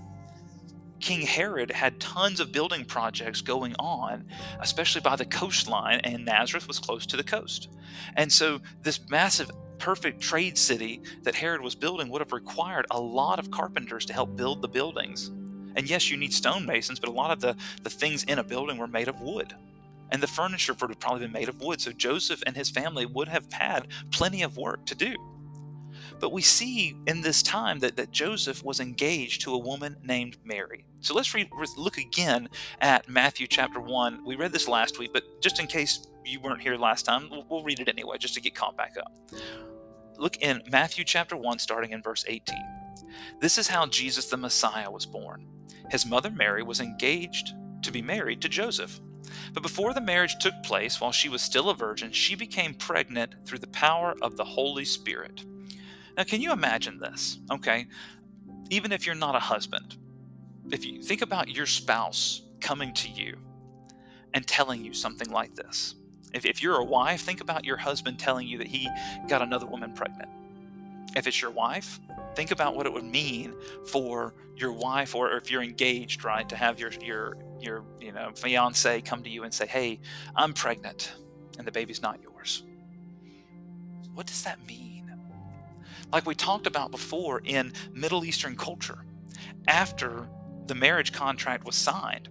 King 1.01 1.23
Herod 1.23 1.71
had 1.71 2.01
tons 2.01 2.41
of 2.41 2.53
building 2.53 2.85
projects 2.85 3.41
going 3.41 3.75
on, 3.79 4.25
especially 4.61 5.03
by 5.03 5.17
the 5.17 5.27
coastline, 5.27 6.01
and 6.05 6.25
Nazareth 6.25 6.67
was 6.67 6.79
close 6.79 7.07
to 7.07 7.17
the 7.17 7.25
coast. 7.25 7.69
And 8.17 8.33
so 8.33 8.61
this 8.83 9.01
massive 9.11 9.51
perfect 9.79 10.21
trade 10.21 10.57
city 10.57 11.03
that 11.23 11.35
Herod 11.35 11.61
was 11.61 11.75
building 11.75 12.09
would 12.09 12.21
have 12.21 12.33
required 12.33 12.87
a 12.91 13.01
lot 13.01 13.39
of 13.39 13.51
carpenters 13.51 14.07
to 14.07 14.13
help 14.13 14.37
build 14.37 14.63
the 14.63 14.69
buildings. 14.69 15.31
And 15.77 15.89
yes, 15.89 16.11
you 16.11 16.17
need 16.17 16.33
stonemasons, 16.33 16.99
but 16.99 17.11
a 17.11 17.13
lot 17.13 17.31
of 17.31 17.41
the, 17.41 17.57
the 17.83 17.91
things 17.91 18.25
in 18.25 18.39
a 18.39 18.45
building 18.45 18.79
were 18.79 18.87
made 18.87 19.09
of 19.09 19.21
wood. 19.21 19.55
And 20.11 20.23
the 20.23 20.27
furniture 20.27 20.75
would 20.81 20.91
have 20.91 21.01
probably 21.01 21.21
been 21.21 21.33
made 21.33 21.49
of 21.49 21.61
wood. 21.61 21.81
So 21.81 21.93
Joseph 21.93 22.43
and 22.47 22.57
his 22.57 22.71
family 22.71 23.05
would 23.05 23.29
have 23.29 23.53
had 23.53 23.89
plenty 24.11 24.43
of 24.43 24.57
work 24.57 24.87
to 24.87 24.95
do. 24.95 25.15
But 26.19 26.33
we 26.33 26.43
see 26.43 26.97
in 27.07 27.21
this 27.21 27.43
time 27.43 27.79
that, 27.81 27.97
that 27.97 28.11
Joseph 28.11 28.65
was 28.65 28.81
engaged 28.81 29.43
to 29.43 29.55
a 29.55 29.59
woman 29.59 29.97
named 30.03 30.39
Mary. 30.45 30.85
So 31.01 31.15
let's 31.15 31.35
read, 31.35 31.51
look 31.77 31.99
again 31.99 32.49
at 32.81 33.09
Matthew 33.09 33.47
chapter 33.47 33.81
1. 33.81 34.25
We 34.25 34.37
read 34.37 34.53
this 34.53 34.67
last 34.67 34.99
week, 34.99 35.13
but 35.13 35.25
just 35.41 35.61
in 35.61 35.67
case 35.67 36.07
you 36.25 36.41
weren't 36.41 36.63
here 36.63 36.77
last 36.77 37.05
time, 37.05 37.29
we'll, 37.31 37.47
we'll 37.49 37.63
read 37.63 37.81
it 37.81 37.89
anyway, 37.89 38.19
just 38.19 38.35
to 38.35 38.41
get 38.41 38.55
caught 38.55 38.77
back 38.77 38.97
up. 38.99 39.13
Look 40.17 40.39
in 40.39 40.63
Matthew 40.71 41.05
chapter 41.05 41.37
1, 41.37 41.59
starting 41.59 41.93
in 41.93 42.03
verse 42.03 42.25
18. 42.27 42.57
This 43.41 43.59
is 43.59 43.69
how 43.69 43.87
Jesus 43.87 44.27
the 44.27 44.37
Messiah 44.37 44.91
was 44.91 45.07
born. 45.07 45.47
His 45.91 46.07
mother 46.07 46.31
Mary 46.31 46.63
was 46.63 46.81
engaged 46.81 47.53
to 47.83 47.93
be 47.93 48.03
married 48.03 48.41
to 48.43 48.49
Joseph. 48.49 49.01
But 49.53 49.63
before 49.63 49.93
the 49.93 50.01
marriage 50.01 50.37
took 50.39 50.55
place, 50.63 51.01
while 51.01 51.13
she 51.13 51.29
was 51.29 51.43
still 51.43 51.69
a 51.69 51.75
virgin, 51.75 52.13
she 52.13 52.35
became 52.35 52.75
pregnant 52.75 53.35
through 53.45 53.59
the 53.59 53.67
power 53.69 54.15
of 54.23 54.37
the 54.37 54.45
Holy 54.45 54.85
Spirit. 54.85 55.45
Now, 56.17 56.25
can 56.25 56.41
you 56.41 56.53
imagine 56.53 56.99
this? 56.99 57.39
Okay, 57.51 57.87
even 58.71 58.93
if 58.93 59.07
you're 59.07 59.15
not 59.15 59.35
a 59.35 59.41
husband, 59.41 59.97
if 60.71 60.85
you 60.85 61.03
think 61.03 61.23
about 61.23 61.49
your 61.49 61.67
spouse 61.67 62.43
coming 62.61 62.93
to 62.95 63.09
you 63.09 63.37
and 64.35 64.47
telling 64.47 64.85
you 64.85 64.93
something 64.93 65.31
like 65.31 65.55
this. 65.55 65.95
If, 66.35 66.45
if 66.45 66.63
you're 66.63 66.77
a 66.77 66.85
wife, 66.85 67.23
think 67.23 67.41
about 67.41 67.65
your 67.65 67.77
husband 67.77 68.19
telling 68.19 68.47
you 68.47 68.59
that 68.59 68.67
he 68.67 68.89
got 69.29 69.41
another 69.41 69.67
woman 69.67 69.93
pregnant. 69.93 70.29
If 71.17 71.27
it's 71.27 71.41
your 71.41 71.51
wife, 71.51 72.01
think 72.35 72.51
about 72.51 72.77
what 72.77 72.87
it 72.87 72.93
would 72.93 73.05
mean 73.05 73.55
for 73.87 74.35
your 74.57 74.73
wife 74.73 75.15
or 75.15 75.31
if 75.37 75.51
you're 75.51 75.63
engaged, 75.63 76.25
right, 76.25 76.47
to 76.49 76.57
have 76.57 76.79
your 76.79 76.91
your 77.03 77.39
your 77.59 77.85
you 78.01 78.13
know 78.13 78.33
fiance 78.35 79.01
come 79.01 79.23
to 79.23 79.31
you 79.31 79.45
and 79.45 79.55
say, 79.55 79.67
"Hey, 79.67 80.01
I'm 80.35 80.53
pregnant, 80.53 81.15
and 81.57 81.67
the 81.67 81.73
baby's 81.73 82.03
not 82.03 82.21
yours." 82.21 82.65
What 84.13 84.27
does 84.27 84.43
that 84.43 84.65
mean? 84.67 84.86
Like 86.13 86.27
we 86.27 86.35
talked 86.35 86.67
about 86.67 86.91
before 86.91 87.43
in 87.45 87.73
Middle 87.93 88.25
Eastern 88.25 88.57
culture, 88.57 89.05
after 89.69 90.29
the 90.67 90.75
marriage 90.75 91.13
contract 91.13 91.65
was 91.65 91.77
signed, 91.77 92.29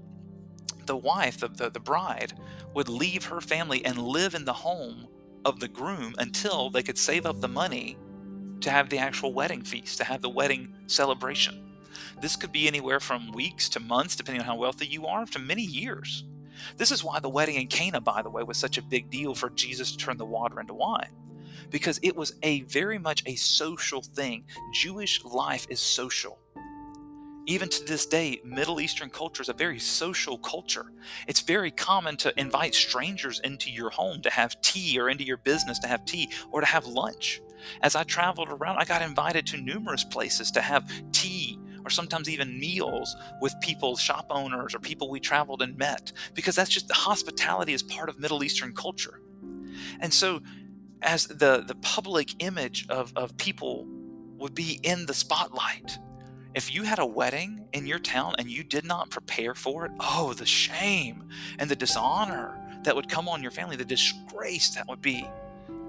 the 0.85 0.97
wife, 0.97 1.39
the, 1.39 1.47
the, 1.47 1.69
the 1.69 1.79
bride, 1.79 2.33
would 2.73 2.89
leave 2.89 3.25
her 3.25 3.41
family 3.41 3.83
and 3.83 3.97
live 3.97 4.35
in 4.35 4.45
the 4.45 4.53
home 4.53 5.07
of 5.43 5.59
the 5.59 5.67
groom 5.67 6.15
until 6.17 6.69
they 6.69 6.83
could 6.83 6.97
save 6.97 7.25
up 7.25 7.41
the 7.41 7.47
money 7.47 7.97
to 8.61 8.69
have 8.69 8.89
the 8.89 8.97
actual 8.97 9.33
wedding 9.33 9.61
feast, 9.61 9.97
to 9.97 10.03
have 10.03 10.21
the 10.21 10.29
wedding 10.29 10.73
celebration. 10.87 11.61
This 12.21 12.35
could 12.35 12.51
be 12.51 12.67
anywhere 12.67 12.99
from 12.99 13.31
weeks 13.31 13.69
to 13.69 13.79
months, 13.79 14.15
depending 14.15 14.41
on 14.41 14.47
how 14.47 14.55
wealthy 14.55 14.87
you 14.87 15.05
are, 15.05 15.25
to 15.27 15.39
many 15.39 15.61
years. 15.61 16.23
This 16.77 16.91
is 16.91 17.03
why 17.03 17.19
the 17.19 17.29
wedding 17.29 17.55
in 17.55 17.67
Cana, 17.67 18.01
by 18.01 18.21
the 18.21 18.29
way, 18.29 18.43
was 18.43 18.57
such 18.57 18.77
a 18.77 18.81
big 18.81 19.09
deal 19.09 19.35
for 19.35 19.49
Jesus 19.49 19.91
to 19.91 19.97
turn 19.97 20.17
the 20.17 20.25
water 20.25 20.59
into 20.59 20.73
wine. 20.73 21.09
Because 21.69 21.99
it 22.03 22.15
was 22.15 22.33
a 22.43 22.61
very 22.63 22.97
much 22.97 23.23
a 23.25 23.35
social 23.35 24.01
thing. 24.01 24.45
Jewish 24.73 25.23
life 25.23 25.65
is 25.69 25.79
social. 25.79 26.39
Even 27.47 27.69
to 27.69 27.83
this 27.85 28.07
day, 28.07 28.41
Middle 28.43 28.81
Eastern 28.81 29.09
culture 29.09 29.43
is 29.43 29.49
a 29.49 29.53
very 29.53 29.77
social 29.77 30.37
culture. 30.39 30.85
It's 31.27 31.41
very 31.41 31.69
common 31.69 32.17
to 32.17 32.39
invite 32.39 32.73
strangers 32.73 33.39
into 33.43 33.69
your 33.69 33.91
home 33.91 34.21
to 34.23 34.31
have 34.31 34.59
tea 34.61 34.99
or 34.99 35.09
into 35.09 35.23
your 35.23 35.37
business 35.37 35.77
to 35.79 35.87
have 35.87 36.05
tea 36.05 36.31
or 36.51 36.61
to 36.61 36.65
have 36.65 36.87
lunch. 36.87 37.41
As 37.81 37.95
I 37.95 38.03
traveled 38.03 38.49
around, 38.49 38.77
I 38.79 38.85
got 38.85 39.03
invited 39.03 39.45
to 39.47 39.57
numerous 39.57 40.03
places 40.03 40.49
to 40.51 40.61
have 40.61 40.91
tea 41.11 41.59
or 41.85 41.91
sometimes 41.91 42.27
even 42.27 42.59
meals 42.59 43.15
with 43.41 43.53
people, 43.61 43.95
shop 43.95 44.25
owners, 44.31 44.73
or 44.73 44.79
people 44.79 45.09
we 45.09 45.19
traveled 45.19 45.61
and 45.61 45.77
met, 45.77 46.11
because 46.33 46.55
that's 46.55 46.71
just 46.71 46.87
the 46.87 46.95
hospitality 46.95 47.73
is 47.73 47.83
part 47.83 48.09
of 48.09 48.19
Middle 48.19 48.43
Eastern 48.43 48.73
culture. 48.73 49.21
And 49.99 50.11
so, 50.11 50.41
as 51.01 51.27
the, 51.27 51.63
the 51.65 51.75
public 51.81 52.43
image 52.43 52.87
of, 52.89 53.13
of 53.15 53.35
people 53.37 53.85
would 54.37 54.53
be 54.53 54.79
in 54.83 55.05
the 55.05 55.13
spotlight, 55.13 55.97
if 56.53 56.73
you 56.73 56.83
had 56.83 56.99
a 56.99 57.05
wedding 57.05 57.67
in 57.73 57.85
your 57.85 57.99
town 57.99 58.35
and 58.39 58.49
you 58.49 58.63
did 58.63 58.85
not 58.85 59.09
prepare 59.09 59.53
for 59.53 59.85
it, 59.85 59.91
oh, 59.99 60.33
the 60.33 60.45
shame 60.45 61.27
and 61.59 61.69
the 61.69 61.75
dishonor 61.75 62.57
that 62.83 62.95
would 62.95 63.09
come 63.09 63.27
on 63.27 63.41
your 63.41 63.51
family, 63.51 63.75
the 63.75 63.85
disgrace 63.85 64.73
that 64.75 64.87
would 64.87 65.01
be 65.01 65.27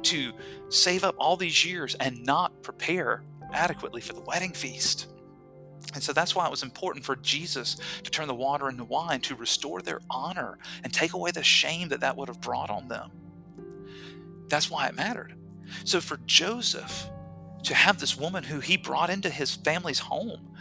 to 0.02 0.32
save 0.68 1.04
up 1.04 1.14
all 1.18 1.36
these 1.36 1.64
years 1.64 1.94
and 1.96 2.24
not 2.24 2.62
prepare 2.62 3.22
adequately 3.52 4.00
for 4.00 4.12
the 4.12 4.20
wedding 4.20 4.52
feast. 4.52 5.06
And 5.94 6.02
so 6.02 6.12
that's 6.12 6.34
why 6.34 6.46
it 6.46 6.50
was 6.50 6.62
important 6.62 7.04
for 7.04 7.16
Jesus 7.16 7.76
to 8.02 8.10
turn 8.10 8.26
the 8.26 8.34
water 8.34 8.68
into 8.68 8.84
wine 8.84 9.20
to 9.22 9.36
restore 9.36 9.82
their 9.82 10.00
honor 10.10 10.58
and 10.82 10.92
take 10.92 11.12
away 11.12 11.30
the 11.30 11.42
shame 11.42 11.88
that 11.88 12.00
that 12.00 12.16
would 12.16 12.28
have 12.28 12.40
brought 12.40 12.70
on 12.70 12.88
them. 12.88 13.10
That's 14.48 14.70
why 14.70 14.88
it 14.88 14.94
mattered. 14.94 15.34
So 15.84 16.00
for 16.00 16.18
Joseph 16.26 17.08
to 17.64 17.74
have 17.74 17.98
this 17.98 18.16
woman 18.16 18.44
who 18.44 18.60
he 18.60 18.76
brought 18.76 19.10
into 19.10 19.28
his 19.28 19.54
family's 19.54 19.98
home 19.98 20.54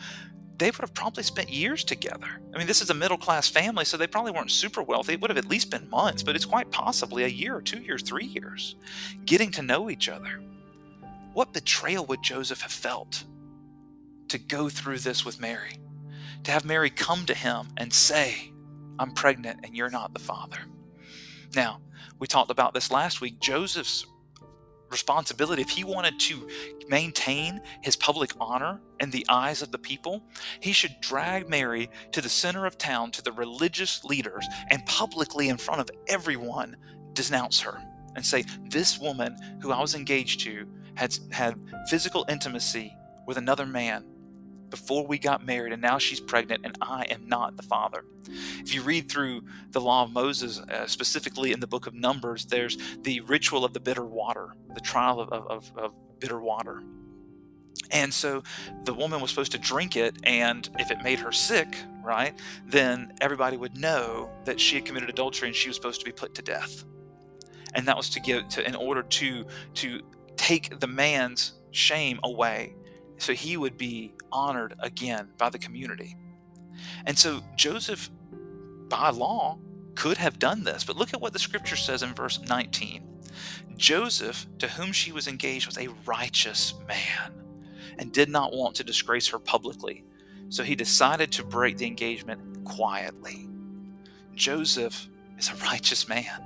they 0.58 0.67
would 0.67 0.82
have 0.82 0.93
probably 0.93 1.24
spent 1.24 1.50
years 1.50 1.84
together. 1.84 2.28
I 2.54 2.58
mean, 2.58 2.67
this 2.67 2.82
is 2.82 2.89
a 2.89 2.93
middle 2.93 3.17
class 3.17 3.50
family, 3.50 3.86
so 3.86 3.98
they 3.98 4.08
probably 4.08 4.32
weren't 4.32 4.52
super 4.52 4.82
wealthy. 4.82 5.13
It 5.13 5.21
would 5.21 5.30
have 5.30 5.38
at 5.38 5.50
least 5.50 5.69
been 5.69 5.89
months, 5.89 6.24
but 6.24 6.36
it's 6.36 6.45
quite 6.45 6.71
possibly 6.71 7.24
a 7.24 7.28
year, 7.30 7.62
two 7.62 7.82
years, 7.82 8.02
three 8.02 8.26
years, 8.26 8.76
getting 9.26 9.52
to 9.52 9.62
know 9.62 9.89
each 9.89 10.08
other. 10.08 10.41
What 11.34 11.54
betrayal 11.54 12.06
would 12.06 12.24
Joseph 12.24 12.62
have 12.62 12.71
felt 12.71 13.26
to 14.30 14.38
go 14.38 14.69
through 14.69 15.00
this 15.00 15.26
with 15.26 15.41
Mary? 15.41 15.78
To 16.45 16.52
have 16.52 16.63
Mary 16.63 16.89
come 16.89 17.26
to 17.26 17.34
him 17.34 17.67
and 17.76 17.91
say, 17.91 18.54
I'm 18.98 19.12
pregnant 19.12 19.60
and 19.63 19.76
you're 19.76 19.89
not 19.89 20.13
the 20.13 20.19
father. 20.19 20.60
Now, 21.56 21.80
we 22.20 22.28
talked 22.28 22.52
about 22.52 22.74
this 22.74 22.91
last 22.91 23.22
week. 23.22 23.39
Joseph's 23.39 24.06
responsibility, 24.91 25.62
if 25.62 25.70
he 25.70 25.84
wanted 25.84 26.20
to 26.20 26.48
maintain 26.88 27.62
his 27.82 27.96
public 27.96 28.32
honor 28.39 28.82
in 29.00 29.10
the 29.10 29.26
eyes 29.30 29.62
of 29.62 29.72
the 29.72 29.80
people, 29.80 30.22
he 30.60 30.74
should 30.74 30.96
drag 31.02 31.50
Mary 31.50 31.89
to 32.12 32.22
the 32.22 32.30
center 32.30 32.65
of 32.65 32.78
town 32.78 33.12
to 33.12 33.22
the 33.22 33.32
religious 33.32 34.04
leaders 34.04 34.46
and 34.70 34.86
publicly, 34.86 35.50
in 35.50 35.58
front 35.58 35.82
of 35.82 35.89
everyone, 36.08 36.76
denounce 37.13 37.62
her 37.62 37.82
and 38.15 38.26
say, 38.26 38.44
This 38.70 39.00
woman 39.00 39.36
who 39.62 39.72
I 39.72 39.82
was 39.82 39.96
engaged 39.96 40.41
to 40.41 40.68
had 40.96 41.18
had 41.32 41.56
physical 41.89 42.26
intimacy 42.30 42.96
with 43.26 43.38
another 43.38 43.65
man 43.65 44.06
before 44.75 45.07
we 45.07 45.17
got 45.17 45.45
married, 45.45 45.71
and 45.71 45.81
now 45.81 45.97
she's 45.97 46.19
pregnant, 46.19 46.65
and 46.65 46.77
I 46.81 47.03
am 47.03 47.29
not 47.29 47.55
the 47.55 47.63
father. 47.63 48.03
If 48.59 48.75
you 48.75 48.81
read 48.81 49.09
through 49.09 49.43
the 49.71 49.79
law 49.79 50.03
of 50.03 50.11
Moses, 50.11 50.59
uh, 50.59 50.85
specifically 50.85 51.53
in 51.53 51.61
the 51.61 51.67
book 51.67 51.88
of 51.88 51.93
Numbers, 51.93 52.45
there's 52.45 52.77
the 53.03 53.21
ritual 53.21 53.63
of 53.63 53.71
the 53.71 53.79
bitter 53.79 54.03
water, 54.03 54.49
the 54.73 54.81
trial 54.81 55.21
of, 55.21 55.31
of, 55.31 55.71
of 55.77 55.93
bitter 56.19 56.41
water. 56.41 56.83
And 57.91 58.13
so 58.13 58.43
the 58.83 58.93
woman 58.93 59.21
was 59.21 59.29
supposed 59.29 59.53
to 59.53 59.57
drink 59.57 59.95
it, 59.95 60.17
and 60.25 60.69
if 60.77 60.91
it 60.91 61.01
made 61.01 61.19
her 61.19 61.31
sick, 61.31 61.73
right, 62.03 62.38
then 62.67 63.13
everybody 63.21 63.55
would 63.55 63.77
know 63.77 64.29
that 64.43 64.59
she 64.59 64.75
had 64.75 64.83
committed 64.83 65.09
adultery 65.09 65.47
and 65.47 65.55
she 65.55 65.69
was 65.69 65.77
supposed 65.77 66.01
to 66.01 66.05
be 66.05 66.11
put 66.11 66.35
to 66.35 66.41
death. 66.41 66.83
And 67.75 67.88
that 67.88 67.95
was 67.95 68.09
to 68.09 68.19
give 68.19 68.49
to 68.49 68.67
in 68.67 68.75
order 68.75 69.03
to 69.03 69.45
to 69.75 70.01
take 70.35 70.81
the 70.81 70.88
man's 70.88 71.53
shame 71.71 72.19
away 72.23 72.75
so 73.17 73.34
he 73.34 73.58
would 73.58 73.78
be 73.78 74.13
honored 74.32 74.75
again 74.80 75.30
by 75.38 75.49
the 75.49 75.60
community. 75.60 76.17
And 77.06 77.17
so 77.17 77.41
Joseph, 77.56 78.10
by 78.89 79.10
law, 79.10 79.58
could 79.95 80.17
have 80.17 80.39
done 80.39 80.63
this. 80.63 80.84
But 80.84 80.97
look 80.97 81.13
at 81.13 81.21
what 81.21 81.34
the 81.34 81.39
scripture 81.39 81.75
says 81.75 82.04
in 82.04 82.13
verse 82.13 82.39
19 82.41 83.04
Joseph, 83.78 84.47
to 84.60 84.67
whom 84.67 84.93
she 84.93 85.12
was 85.12 85.28
engaged, 85.28 85.67
was 85.67 85.78
a 85.78 85.89
righteous 86.06 86.73
man 86.88 87.34
and 87.97 88.12
did 88.12 88.30
not 88.30 88.54
want 88.54 88.75
to 88.75 88.84
disgrace 88.84 89.28
her 89.28 89.39
publicly. 89.39 90.04
So 90.49 90.63
he 90.63 90.75
decided 90.75 91.32
to 91.34 91.43
break 91.43 91.78
the 91.78 91.86
engagement 91.86 92.63
quietly. 92.63 93.49
Joseph 94.34 95.08
is 95.38 95.49
a 95.49 95.56
righteous 95.56 96.08
man. 96.08 96.43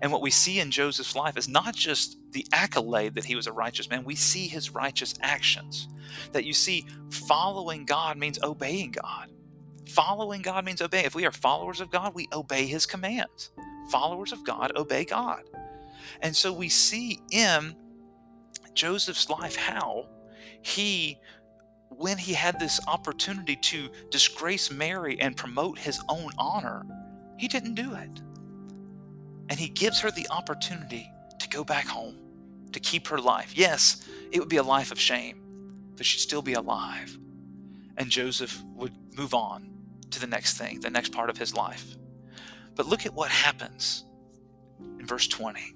And 0.00 0.12
what 0.12 0.22
we 0.22 0.30
see 0.30 0.60
in 0.60 0.70
Joseph's 0.70 1.16
life 1.16 1.36
is 1.36 1.48
not 1.48 1.74
just 1.74 2.18
the 2.32 2.46
accolade 2.52 3.14
that 3.14 3.24
he 3.24 3.36
was 3.36 3.46
a 3.46 3.52
righteous 3.52 3.88
man, 3.88 4.04
we 4.04 4.14
see 4.14 4.46
his 4.46 4.74
righteous 4.74 5.14
actions. 5.20 5.88
That 6.32 6.44
you 6.44 6.52
see, 6.52 6.86
following 7.10 7.84
God 7.84 8.18
means 8.18 8.38
obeying 8.42 8.92
God. 8.92 9.30
Following 9.88 10.42
God 10.42 10.64
means 10.64 10.82
obeying. 10.82 11.04
If 11.06 11.14
we 11.14 11.26
are 11.26 11.32
followers 11.32 11.80
of 11.80 11.90
God, 11.90 12.14
we 12.14 12.28
obey 12.32 12.66
his 12.66 12.86
commands. 12.86 13.50
Followers 13.90 14.32
of 14.32 14.44
God 14.44 14.72
obey 14.76 15.04
God. 15.04 15.42
And 16.20 16.34
so 16.34 16.52
we 16.52 16.68
see 16.68 17.20
in 17.30 17.76
Joseph's 18.74 19.30
life 19.30 19.56
how 19.56 20.08
he, 20.62 21.18
when 21.90 22.18
he 22.18 22.34
had 22.34 22.58
this 22.58 22.80
opportunity 22.86 23.56
to 23.56 23.88
disgrace 24.10 24.70
Mary 24.70 25.18
and 25.20 25.36
promote 25.36 25.78
his 25.78 26.00
own 26.08 26.30
honor, 26.38 26.84
he 27.38 27.48
didn't 27.48 27.74
do 27.74 27.94
it. 27.94 28.20
And 29.48 29.58
he 29.58 29.68
gives 29.68 30.00
her 30.00 30.10
the 30.10 30.26
opportunity 30.30 31.10
to 31.38 31.48
go 31.48 31.64
back 31.64 31.86
home, 31.86 32.16
to 32.72 32.80
keep 32.80 33.06
her 33.08 33.18
life. 33.18 33.56
Yes, 33.56 34.06
it 34.32 34.40
would 34.40 34.48
be 34.48 34.56
a 34.56 34.62
life 34.62 34.90
of 34.90 34.98
shame, 34.98 35.40
but 35.96 36.04
she'd 36.04 36.20
still 36.20 36.42
be 36.42 36.54
alive. 36.54 37.16
And 37.96 38.10
Joseph 38.10 38.62
would 38.74 38.92
move 39.16 39.34
on 39.34 39.70
to 40.10 40.20
the 40.20 40.26
next 40.26 40.58
thing, 40.58 40.80
the 40.80 40.90
next 40.90 41.12
part 41.12 41.30
of 41.30 41.38
his 41.38 41.54
life. 41.54 41.96
But 42.74 42.86
look 42.86 43.06
at 43.06 43.14
what 43.14 43.30
happens 43.30 44.04
in 44.80 45.06
verse 45.06 45.28
20. 45.28 45.75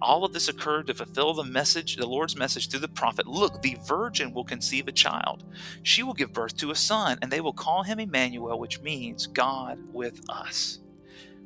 All 0.00 0.24
of 0.24 0.32
this 0.32 0.48
occurred 0.48 0.86
to 0.86 0.94
fulfill 0.94 1.34
the 1.34 1.44
message, 1.44 1.96
the 1.96 2.06
Lord's 2.06 2.36
message 2.36 2.68
through 2.68 2.80
the 2.80 2.88
prophet. 2.88 3.26
Look, 3.26 3.62
the 3.62 3.76
virgin 3.86 4.32
will 4.32 4.44
conceive 4.44 4.88
a 4.88 4.92
child. 4.92 5.44
She 5.82 6.02
will 6.02 6.14
give 6.14 6.32
birth 6.32 6.56
to 6.58 6.70
a 6.70 6.76
son, 6.76 7.18
and 7.22 7.30
they 7.30 7.40
will 7.40 7.52
call 7.52 7.82
him 7.82 8.00
Emmanuel, 8.00 8.58
which 8.58 8.80
means 8.80 9.26
God 9.26 9.78
with 9.92 10.20
us. 10.28 10.80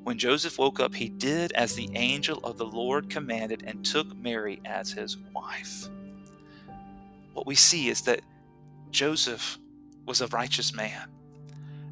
When 0.03 0.19
Joseph 0.19 0.59
woke 0.59 0.81
up, 0.81 0.95
he 0.95 1.09
did 1.09 1.53
as 1.53 1.75
the 1.75 1.91
angel 1.95 2.39
of 2.39 2.57
the 2.57 2.67
Lord 2.67 3.11
commanded 3.11 3.65
and 3.67 3.85
took 3.85 4.17
Mary 4.17 4.61
as 4.65 4.91
his 4.91 5.19
wife. 5.35 5.89
What 7.35 7.47
we 7.47 7.55
see 7.55 7.89
is 7.89 8.03
that 8.03 8.23
Joseph 8.91 9.59
was 10.07 10.21
a 10.21 10.27
righteous 10.29 10.75
man 10.75 11.11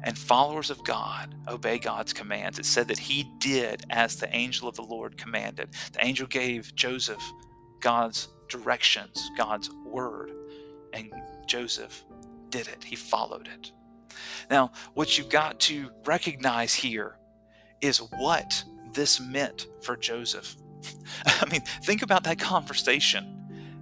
and 0.03 0.17
followers 0.17 0.69
of 0.69 0.83
God 0.83 1.35
obey 1.47 1.77
God's 1.77 2.13
commands. 2.13 2.59
It 2.59 2.65
said 2.65 2.87
that 2.87 2.99
he 2.99 3.31
did 3.39 3.83
as 3.89 4.15
the 4.15 4.33
angel 4.35 4.67
of 4.67 4.75
the 4.75 4.83
Lord 4.83 5.17
commanded. 5.17 5.69
The 5.93 6.05
angel 6.05 6.27
gave 6.27 6.73
Joseph 6.75 7.21
God's 7.79 8.27
directions, 8.47 9.29
God's 9.37 9.69
word, 9.85 10.31
and 10.93 11.11
Joseph 11.47 12.03
did 12.49 12.67
it. 12.67 12.83
He 12.83 12.95
followed 12.95 13.47
it. 13.47 13.71
Now, 14.49 14.71
what 14.93 15.17
you've 15.17 15.29
got 15.29 15.59
to 15.61 15.89
recognize 16.05 16.73
here 16.73 17.17
is 17.81 17.99
what 18.17 18.63
this 18.93 19.19
meant 19.19 19.67
for 19.81 19.95
Joseph. 19.95 20.55
I 21.25 21.45
mean, 21.49 21.61
think 21.83 22.01
about 22.01 22.23
that 22.23 22.39
conversation. 22.39 23.35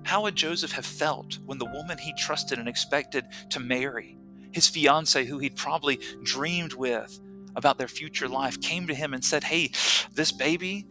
How 0.03 0.23
would 0.23 0.35
Joseph 0.35 0.71
have 0.73 0.85
felt 0.85 1.39
when 1.45 1.57
the 1.57 1.65
woman 1.65 1.97
he 1.97 2.13
trusted 2.13 2.59
and 2.59 2.67
expected 2.67 3.25
to 3.49 3.59
marry 3.59 4.17
his 4.57 4.67
fiance, 4.67 5.23
who 5.23 5.37
he'd 5.37 5.55
probably 5.55 5.99
dreamed 6.23 6.73
with 6.73 7.19
about 7.55 7.77
their 7.77 7.87
future 7.87 8.27
life, 8.27 8.59
came 8.59 8.87
to 8.87 8.95
him 8.95 9.13
and 9.13 9.23
said, 9.23 9.43
Hey, 9.43 9.69
this 10.15 10.31
baby, 10.31 10.87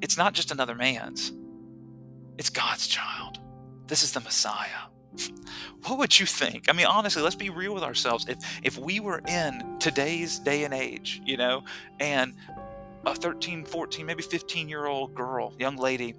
it's 0.00 0.16
not 0.16 0.34
just 0.34 0.50
another 0.50 0.74
man's, 0.74 1.32
it's 2.38 2.50
God's 2.50 2.88
child. 2.88 3.38
This 3.86 4.02
is 4.02 4.10
the 4.10 4.18
Messiah. 4.20 4.88
What 5.86 5.98
would 5.98 6.18
you 6.18 6.26
think? 6.26 6.68
I 6.68 6.72
mean, 6.72 6.86
honestly, 6.86 7.22
let's 7.22 7.36
be 7.36 7.50
real 7.50 7.72
with 7.72 7.84
ourselves. 7.84 8.26
If 8.28 8.38
if 8.64 8.78
we 8.78 8.98
were 8.98 9.22
in 9.28 9.78
today's 9.78 10.40
day 10.40 10.64
and 10.64 10.74
age, 10.74 11.22
you 11.24 11.36
know, 11.36 11.62
and 12.00 12.34
a 13.06 13.14
13, 13.14 13.64
14, 13.64 14.04
maybe 14.04 14.24
15 14.24 14.68
year 14.68 14.86
old 14.86 15.14
girl, 15.14 15.54
young 15.56 15.76
lady, 15.76 16.16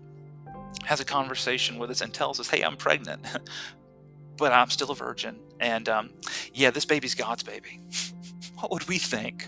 has 0.86 1.02
a 1.02 1.06
conversation 1.06 1.78
with 1.78 1.90
us 1.90 2.00
and 2.00 2.14
tells 2.14 2.40
us, 2.40 2.48
Hey, 2.48 2.62
I'm 2.62 2.78
pregnant 2.78 3.26
but 4.38 4.52
I'm 4.54 4.70
still 4.70 4.92
a 4.92 4.96
virgin. 4.96 5.36
And 5.60 5.88
um, 5.90 6.10
yeah, 6.54 6.72
this 6.72 6.86
baby's 6.86 7.16
God's 7.16 7.44
baby. 7.44 7.82
what 8.60 8.72
would 8.72 8.88
we 8.88 8.98
think? 8.98 9.48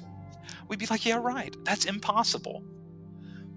We'd 0.68 0.80
be 0.80 0.88
like, 0.88 1.06
yeah, 1.06 1.18
right. 1.18 1.56
That's 1.64 1.86
impossible. 1.86 2.64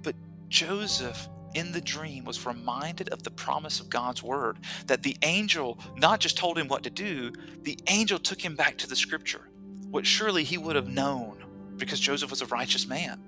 But 0.02 0.14
Joseph 0.48 1.28
in 1.54 1.72
the 1.72 1.80
dream 1.80 2.24
was 2.24 2.46
reminded 2.46 3.08
of 3.08 3.22
the 3.22 3.30
promise 3.30 3.80
of 3.80 3.90
God's 3.90 4.22
word 4.22 4.58
that 4.86 5.02
the 5.02 5.16
angel 5.22 5.78
not 5.96 6.20
just 6.20 6.38
told 6.38 6.56
him 6.56 6.68
what 6.68 6.84
to 6.84 6.90
do, 6.90 7.32
the 7.62 7.78
angel 7.88 8.18
took 8.18 8.40
him 8.44 8.54
back 8.54 8.78
to 8.78 8.86
the 8.88 8.94
scripture, 8.94 9.48
what 9.90 10.06
surely 10.06 10.44
he 10.44 10.58
would 10.58 10.76
have 10.76 10.88
known 10.88 11.44
because 11.76 11.98
Joseph 11.98 12.30
was 12.30 12.42
a 12.42 12.46
righteous 12.46 12.86
man. 12.86 13.20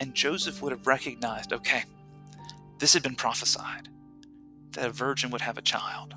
And 0.00 0.14
Joseph 0.14 0.60
would 0.60 0.72
have 0.72 0.86
recognized 0.86 1.52
okay, 1.52 1.84
this 2.78 2.94
had 2.94 3.02
been 3.02 3.14
prophesied 3.14 3.88
that 4.72 4.86
a 4.86 4.90
virgin 4.90 5.30
would 5.30 5.40
have 5.40 5.56
a 5.56 5.62
child. 5.62 6.14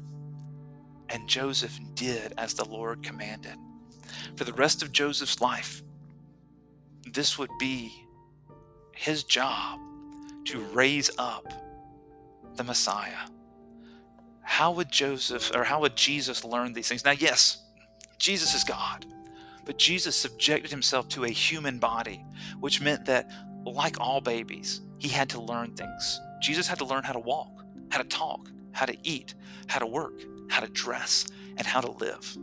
And 1.10 1.28
Joseph 1.28 1.80
did 1.96 2.34
as 2.38 2.54
the 2.54 2.66
Lord 2.66 3.04
commanded. 3.04 3.56
For 4.36 4.44
the 4.44 4.54
rest 4.54 4.84
of 4.84 4.92
Joseph's 4.92 5.42
life, 5.42 5.82
this 7.12 7.38
would 7.38 7.52
be 7.60 7.92
his 8.94 9.24
job 9.24 9.80
to 10.46 10.60
raise 10.74 11.10
up 11.18 11.52
the 12.56 12.64
Messiah. 12.64 13.30
How 14.42 14.72
would 14.72 14.92
Joseph 14.92 15.52
or 15.56 15.64
how 15.64 15.82
would 15.82 15.96
Jesus 15.96 16.44
learn 16.44 16.74
these 16.74 16.88
things? 16.88 17.06
Now, 17.06 17.12
yes, 17.12 17.64
Jesus 18.18 18.54
is 18.54 18.64
God, 18.64 19.06
but 19.66 19.78
Jesus 19.78 20.16
subjected 20.16 20.72
himself 20.72 21.08
to 21.10 21.26
a 21.26 21.30
human 21.30 21.80
body, 21.80 22.26
which 22.60 22.82
meant 22.82 23.06
that, 23.06 23.30
like 23.66 24.00
all 24.00 24.22
babies, 24.22 24.82
he 24.98 25.10
had 25.10 25.30
to 25.30 25.42
learn 25.42 25.76
things. 25.76 26.20
Jesus 26.42 26.68
had 26.68 26.80
to 26.80 26.86
learn 26.86 27.04
how 27.04 27.14
to 27.14 27.20
walk, 27.20 27.64
how 27.90 28.02
to 28.02 28.08
talk, 28.08 28.50
how 28.72 28.86
to 28.86 28.98
eat, 29.04 29.36
how 29.68 29.80
to 29.80 29.86
work, 29.86 30.24
how 30.50 30.62
to 30.62 30.68
dress, 30.68 31.26
and 31.58 31.66
how 31.66 31.82
to 31.82 31.92
live. 31.92 32.38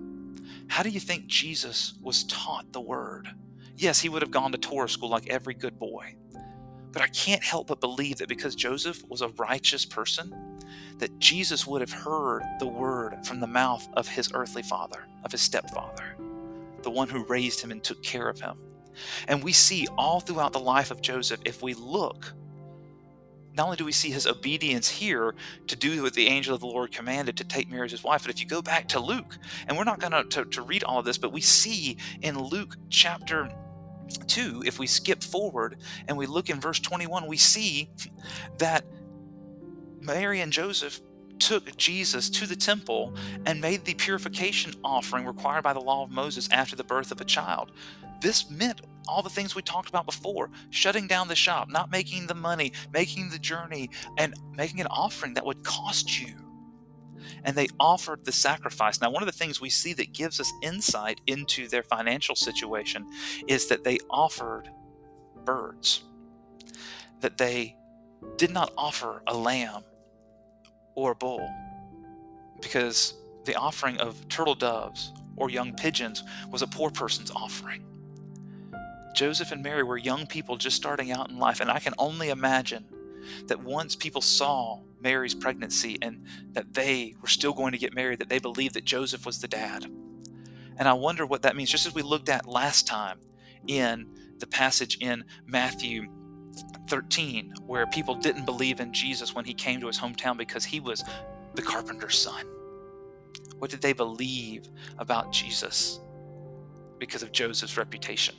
How 0.68 0.82
do 0.82 0.90
you 0.90 1.00
think 1.00 1.26
Jesus 1.26 1.94
was 2.00 2.24
taught 2.24 2.72
the 2.72 2.80
word? 2.80 3.28
Yes, 3.76 4.00
he 4.00 4.08
would 4.08 4.22
have 4.22 4.30
gone 4.30 4.52
to 4.52 4.58
Torah 4.58 4.88
school 4.88 5.08
like 5.08 5.28
every 5.28 5.54
good 5.54 5.78
boy. 5.78 6.16
But 6.92 7.02
I 7.02 7.08
can't 7.08 7.42
help 7.42 7.66
but 7.66 7.80
believe 7.80 8.18
that 8.18 8.28
because 8.28 8.54
Joseph 8.54 9.02
was 9.08 9.20
a 9.20 9.28
righteous 9.28 9.84
person, 9.84 10.32
that 10.98 11.18
Jesus 11.18 11.66
would 11.66 11.80
have 11.80 11.92
heard 11.92 12.42
the 12.60 12.68
word 12.68 13.26
from 13.26 13.40
the 13.40 13.48
mouth 13.48 13.86
of 13.94 14.06
his 14.06 14.30
earthly 14.32 14.62
father, 14.62 15.06
of 15.24 15.32
his 15.32 15.40
stepfather, 15.40 16.16
the 16.82 16.90
one 16.90 17.08
who 17.08 17.24
raised 17.24 17.60
him 17.60 17.72
and 17.72 17.82
took 17.82 18.02
care 18.02 18.28
of 18.28 18.40
him. 18.40 18.56
And 19.26 19.42
we 19.42 19.52
see 19.52 19.88
all 19.98 20.20
throughout 20.20 20.52
the 20.52 20.60
life 20.60 20.92
of 20.92 21.00
Joseph, 21.00 21.40
if 21.44 21.62
we 21.62 21.74
look 21.74 22.32
not 23.56 23.64
only 23.66 23.76
do 23.76 23.84
we 23.84 23.92
see 23.92 24.10
his 24.10 24.26
obedience 24.26 24.88
here 24.88 25.34
to 25.68 25.76
do 25.76 26.02
what 26.02 26.14
the 26.14 26.26
angel 26.26 26.54
of 26.54 26.60
the 26.60 26.66
Lord 26.66 26.92
commanded 26.92 27.36
to 27.36 27.44
take 27.44 27.70
Mary 27.70 27.84
as 27.84 27.92
his 27.92 28.02
wife, 28.02 28.22
but 28.22 28.30
if 28.34 28.40
you 28.40 28.46
go 28.46 28.62
back 28.62 28.88
to 28.88 29.00
Luke, 29.00 29.38
and 29.66 29.76
we're 29.76 29.84
not 29.84 30.00
going 30.00 30.28
to, 30.28 30.44
to 30.44 30.62
read 30.62 30.82
all 30.82 30.98
of 30.98 31.04
this, 31.04 31.18
but 31.18 31.32
we 31.32 31.40
see 31.40 31.96
in 32.22 32.38
Luke 32.38 32.76
chapter 32.90 33.48
2, 34.26 34.64
if 34.66 34.78
we 34.78 34.86
skip 34.86 35.22
forward 35.22 35.76
and 36.08 36.16
we 36.16 36.26
look 36.26 36.50
in 36.50 36.60
verse 36.60 36.80
21, 36.80 37.26
we 37.26 37.36
see 37.36 37.88
that 38.58 38.84
Mary 40.00 40.40
and 40.40 40.52
Joseph 40.52 41.00
took 41.44 41.76
Jesus 41.76 42.30
to 42.30 42.46
the 42.46 42.56
temple 42.56 43.14
and 43.44 43.60
made 43.60 43.84
the 43.84 43.92
purification 43.94 44.72
offering 44.82 45.26
required 45.26 45.62
by 45.62 45.74
the 45.74 45.80
law 45.80 46.02
of 46.02 46.10
Moses 46.10 46.48
after 46.50 46.74
the 46.74 46.84
birth 46.84 47.12
of 47.12 47.20
a 47.20 47.24
child. 47.24 47.70
This 48.22 48.50
meant 48.50 48.80
all 49.06 49.22
the 49.22 49.28
things 49.28 49.54
we 49.54 49.60
talked 49.60 49.90
about 49.90 50.06
before 50.06 50.50
shutting 50.70 51.06
down 51.06 51.28
the 51.28 51.36
shop, 51.36 51.68
not 51.68 51.90
making 51.90 52.26
the 52.26 52.34
money, 52.34 52.72
making 52.94 53.28
the 53.28 53.38
journey, 53.38 53.90
and 54.16 54.32
making 54.56 54.80
an 54.80 54.86
offering 54.86 55.34
that 55.34 55.44
would 55.44 55.62
cost 55.64 56.18
you. 56.18 56.34
And 57.44 57.54
they 57.54 57.68
offered 57.78 58.24
the 58.24 58.32
sacrifice. 58.32 59.02
Now, 59.02 59.10
one 59.10 59.22
of 59.22 59.26
the 59.26 59.32
things 59.38 59.60
we 59.60 59.70
see 59.70 59.92
that 59.94 60.14
gives 60.14 60.40
us 60.40 60.50
insight 60.62 61.20
into 61.26 61.68
their 61.68 61.82
financial 61.82 62.36
situation 62.36 63.06
is 63.48 63.68
that 63.68 63.84
they 63.84 63.98
offered 64.10 64.70
birds. 65.44 66.04
that 67.20 67.38
they 67.38 67.76
did 68.36 68.50
not 68.50 68.72
offer 68.76 69.22
a 69.26 69.34
lamb 69.34 69.82
or 70.94 71.14
bull 71.14 71.48
because 72.60 73.14
the 73.44 73.54
offering 73.54 73.98
of 73.98 74.26
turtle 74.28 74.54
doves 74.54 75.12
or 75.36 75.50
young 75.50 75.74
pigeons 75.74 76.22
was 76.50 76.62
a 76.62 76.66
poor 76.66 76.90
person's 76.90 77.30
offering. 77.30 77.84
Joseph 79.14 79.52
and 79.52 79.62
Mary 79.62 79.82
were 79.82 79.96
young 79.96 80.26
people 80.26 80.56
just 80.56 80.76
starting 80.76 81.12
out 81.12 81.30
in 81.30 81.38
life, 81.38 81.60
and 81.60 81.70
I 81.70 81.78
can 81.78 81.94
only 81.98 82.30
imagine 82.30 82.84
that 83.46 83.62
once 83.62 83.94
people 83.94 84.20
saw 84.20 84.80
Mary's 85.00 85.34
pregnancy 85.34 85.98
and 86.02 86.24
that 86.52 86.74
they 86.74 87.14
were 87.20 87.28
still 87.28 87.52
going 87.52 87.72
to 87.72 87.78
get 87.78 87.94
married, 87.94 88.18
that 88.18 88.28
they 88.28 88.38
believed 88.38 88.74
that 88.74 88.84
Joseph 88.84 89.24
was 89.24 89.40
the 89.40 89.48
dad. 89.48 89.84
And 90.76 90.88
I 90.88 90.94
wonder 90.94 91.24
what 91.24 91.42
that 91.42 91.54
means, 91.54 91.70
just 91.70 91.86
as 91.86 91.94
we 91.94 92.02
looked 92.02 92.28
at 92.28 92.48
last 92.48 92.86
time 92.86 93.20
in 93.66 94.08
the 94.38 94.46
passage 94.46 94.98
in 95.00 95.24
Matthew 95.46 96.08
13, 96.88 97.54
where 97.66 97.86
people 97.86 98.14
didn't 98.14 98.44
believe 98.44 98.80
in 98.80 98.92
Jesus 98.92 99.34
when 99.34 99.44
he 99.44 99.54
came 99.54 99.80
to 99.80 99.86
his 99.86 99.98
hometown 99.98 100.36
because 100.36 100.64
he 100.64 100.80
was 100.80 101.04
the 101.54 101.62
carpenter's 101.62 102.18
son. 102.18 102.46
What 103.58 103.70
did 103.70 103.80
they 103.80 103.92
believe 103.92 104.68
about 104.98 105.32
Jesus 105.32 106.00
because 106.98 107.22
of 107.22 107.32
Joseph's 107.32 107.76
reputation? 107.76 108.34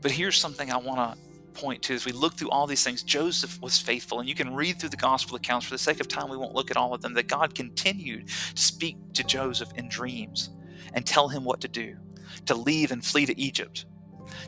But 0.00 0.10
here's 0.10 0.36
something 0.36 0.70
I 0.70 0.76
want 0.76 0.98
to 0.98 1.18
point 1.54 1.82
to 1.84 1.94
as 1.94 2.04
we 2.04 2.12
look 2.12 2.34
through 2.34 2.50
all 2.50 2.66
these 2.66 2.82
things. 2.84 3.02
Joseph 3.02 3.60
was 3.62 3.78
faithful, 3.78 4.20
and 4.20 4.28
you 4.28 4.34
can 4.34 4.54
read 4.54 4.78
through 4.78 4.90
the 4.90 4.96
gospel 4.96 5.36
accounts. 5.36 5.66
For 5.66 5.74
the 5.74 5.78
sake 5.78 6.00
of 6.00 6.08
time, 6.08 6.28
we 6.28 6.36
won't 6.36 6.54
look 6.54 6.70
at 6.70 6.76
all 6.76 6.92
of 6.92 7.00
them. 7.00 7.14
That 7.14 7.28
God 7.28 7.54
continued 7.54 8.28
to 8.28 8.62
speak 8.62 8.96
to 9.14 9.24
Joseph 9.24 9.70
in 9.76 9.88
dreams 9.88 10.50
and 10.92 11.06
tell 11.06 11.28
him 11.28 11.44
what 11.44 11.60
to 11.62 11.68
do 11.68 11.96
to 12.46 12.54
leave 12.54 12.90
and 12.90 13.04
flee 13.04 13.26
to 13.26 13.38
Egypt, 13.38 13.86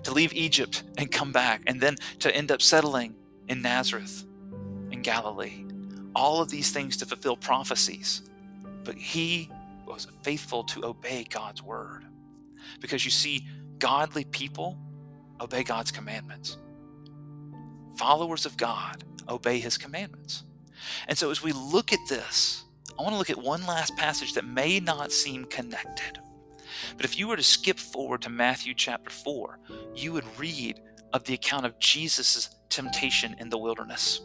to 0.04 0.12
leave 0.12 0.32
Egypt 0.32 0.82
and 0.98 1.10
come 1.10 1.32
back, 1.32 1.62
and 1.66 1.80
then 1.80 1.96
to 2.20 2.34
end 2.34 2.50
up 2.50 2.62
settling 2.62 3.14
in 3.48 3.62
Nazareth 3.62 4.24
in 4.90 5.02
Galilee. 5.02 5.64
All 6.14 6.40
of 6.40 6.50
these 6.50 6.72
things 6.72 6.96
to 6.98 7.06
fulfill 7.06 7.36
prophecies. 7.36 8.22
But 8.84 8.96
he 8.96 9.50
was 9.86 10.06
faithful 10.22 10.64
to 10.64 10.84
obey 10.84 11.26
God's 11.28 11.62
word. 11.62 12.04
Because 12.80 13.04
you 13.04 13.10
see, 13.10 13.46
godly 13.78 14.24
people 14.24 14.78
obey 15.40 15.62
God's 15.62 15.90
commandments. 15.90 16.56
Followers 17.96 18.46
of 18.46 18.56
God 18.56 19.04
obey 19.28 19.58
his 19.58 19.76
commandments. 19.76 20.44
And 21.08 21.16
so 21.16 21.30
as 21.30 21.42
we 21.42 21.52
look 21.52 21.92
at 21.92 21.98
this, 22.08 22.64
I 22.98 23.02
want 23.02 23.14
to 23.14 23.18
look 23.18 23.30
at 23.30 23.38
one 23.38 23.66
last 23.66 23.96
passage 23.96 24.34
that 24.34 24.46
may 24.46 24.80
not 24.80 25.12
seem 25.12 25.44
connected. 25.46 26.20
But 26.96 27.04
if 27.04 27.18
you 27.18 27.28
were 27.28 27.36
to 27.36 27.42
skip 27.42 27.78
forward 27.78 28.22
to 28.22 28.30
Matthew 28.30 28.74
chapter 28.74 29.10
4, 29.10 29.58
you 29.94 30.12
would 30.12 30.24
read 30.38 30.80
of 31.12 31.24
the 31.24 31.34
account 31.34 31.66
of 31.66 31.78
Jesus' 31.78 32.50
temptation 32.68 33.36
in 33.38 33.48
the 33.48 33.58
wilderness. 33.58 34.20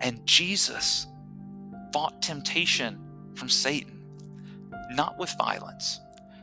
And 0.00 0.24
Jesus 0.26 1.06
fought 1.92 2.22
temptation 2.22 2.98
from 3.34 3.48
Satan, 3.48 4.04
not 4.90 5.18
with 5.18 5.30
violence, 5.38 6.00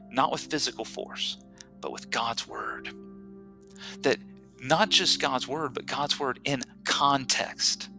not 0.10 0.32
with 0.32 0.42
physical 0.42 0.86
force, 0.86 1.38
but 1.82 1.92
with 1.92 2.10
God's 2.10 2.48
word. 2.48 2.90
That 4.02 4.18
not 4.62 4.90
just 4.90 5.22
God's 5.22 5.48
word, 5.48 5.74
but 5.74 5.86
God's 5.86 6.20
word 6.20 6.40
in 6.44 6.62
context. 6.86 7.90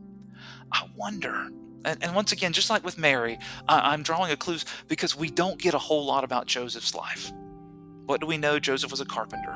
I 0.72 0.88
wonder 0.96 1.48
and, 1.86 2.02
and 2.02 2.14
once 2.14 2.32
again, 2.32 2.52
just 2.52 2.68
like 2.68 2.84
with 2.84 2.98
Mary, 2.98 3.38
I, 3.68 3.92
I'm 3.92 4.02
drawing 4.02 4.32
a 4.32 4.36
clue 4.36 4.58
because 4.88 5.16
we 5.16 5.30
don't 5.30 5.58
get 5.58 5.72
a 5.72 5.78
whole 5.78 6.04
lot 6.04 6.24
about 6.24 6.46
Joseph's 6.46 6.94
life. 6.94 7.32
What 8.06 8.20
do 8.20 8.26
we 8.26 8.36
know? 8.36 8.58
Joseph 8.58 8.90
was 8.90 9.00
a 9.00 9.06
carpenter. 9.06 9.52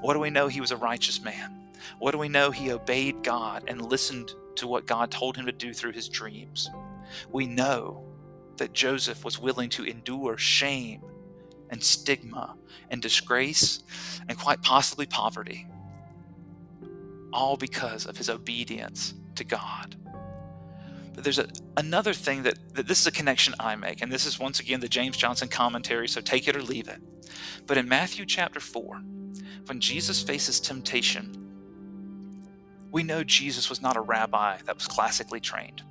What 0.00 0.14
do 0.14 0.20
we 0.20 0.30
know? 0.30 0.48
He 0.48 0.60
was 0.60 0.72
a 0.72 0.76
righteous 0.76 1.22
man. 1.22 1.54
What 1.98 2.12
do 2.12 2.18
we 2.18 2.28
know? 2.28 2.50
He 2.50 2.70
obeyed 2.72 3.22
God 3.22 3.64
and 3.68 3.80
listened 3.80 4.32
to 4.56 4.66
what 4.66 4.86
God 4.86 5.10
told 5.10 5.36
him 5.36 5.46
to 5.46 5.52
do 5.52 5.72
through 5.72 5.92
his 5.92 6.08
dreams. 6.08 6.68
We 7.30 7.46
know 7.46 8.04
that 8.56 8.72
Joseph 8.72 9.24
was 9.24 9.38
willing 9.38 9.70
to 9.70 9.84
endure 9.84 10.36
shame 10.36 11.02
and 11.70 11.82
stigma 11.82 12.56
and 12.90 13.00
disgrace 13.00 13.82
and 14.28 14.36
quite 14.38 14.62
possibly 14.62 15.06
poverty, 15.06 15.66
all 17.32 17.56
because 17.56 18.06
of 18.06 18.16
his 18.16 18.28
obedience 18.28 19.14
to 19.36 19.44
God. 19.44 19.96
There's 21.22 21.38
a, 21.38 21.48
another 21.76 22.12
thing 22.12 22.42
that, 22.44 22.58
that 22.74 22.86
this 22.86 23.00
is 23.00 23.06
a 23.06 23.12
connection 23.12 23.54
I 23.58 23.76
make, 23.76 24.02
and 24.02 24.10
this 24.10 24.26
is 24.26 24.38
once 24.38 24.60
again 24.60 24.80
the 24.80 24.88
James 24.88 25.16
Johnson 25.16 25.48
commentary, 25.48 26.08
so 26.08 26.20
take 26.20 26.48
it 26.48 26.56
or 26.56 26.62
leave 26.62 26.88
it. 26.88 27.00
But 27.66 27.78
in 27.78 27.88
Matthew 27.88 28.24
chapter 28.24 28.60
4, 28.60 29.02
when 29.66 29.80
Jesus 29.80 30.22
faces 30.22 30.60
temptation, 30.60 31.48
we 32.90 33.02
know 33.02 33.22
Jesus 33.22 33.68
was 33.68 33.82
not 33.82 33.96
a 33.96 34.00
rabbi 34.00 34.58
that 34.64 34.74
was 34.74 34.86
classically 34.86 35.40
trained. 35.40 35.82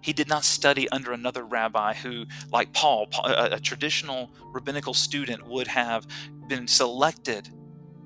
He 0.00 0.12
did 0.14 0.28
not 0.28 0.44
study 0.44 0.88
under 0.88 1.12
another 1.12 1.44
rabbi 1.44 1.92
who, 1.92 2.24
like 2.50 2.72
Paul, 2.72 3.08
a, 3.22 3.50
a 3.52 3.60
traditional 3.60 4.32
rabbinical 4.52 4.94
student, 4.94 5.46
would 5.46 5.66
have 5.66 6.06
been 6.48 6.66
selected 6.66 7.50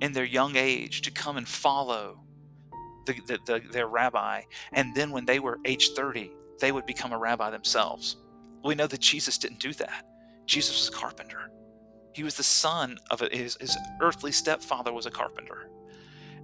in 0.00 0.12
their 0.12 0.24
young 0.24 0.56
age 0.56 1.02
to 1.02 1.12
come 1.12 1.36
and 1.36 1.46
follow 1.46 2.20
the, 3.06 3.14
the, 3.26 3.38
the, 3.46 3.62
their 3.70 3.86
rabbi. 3.86 4.42
And 4.72 4.94
then 4.94 5.12
when 5.12 5.24
they 5.24 5.38
were 5.38 5.60
age 5.64 5.90
30, 5.94 6.32
they 6.60 6.72
would 6.72 6.86
become 6.86 7.12
a 7.12 7.18
rabbi 7.18 7.50
themselves. 7.50 8.16
We 8.64 8.74
know 8.74 8.86
that 8.86 9.00
Jesus 9.00 9.38
didn't 9.38 9.60
do 9.60 9.72
that. 9.74 10.06
Jesus 10.46 10.78
was 10.78 10.88
a 10.88 10.98
carpenter. 10.98 11.50
He 12.12 12.22
was 12.22 12.36
the 12.36 12.42
son 12.42 12.98
of 13.10 13.22
a, 13.22 13.28
his, 13.34 13.56
his 13.60 13.76
earthly 14.00 14.32
stepfather 14.32 14.92
was 14.92 15.06
a 15.06 15.10
carpenter. 15.10 15.68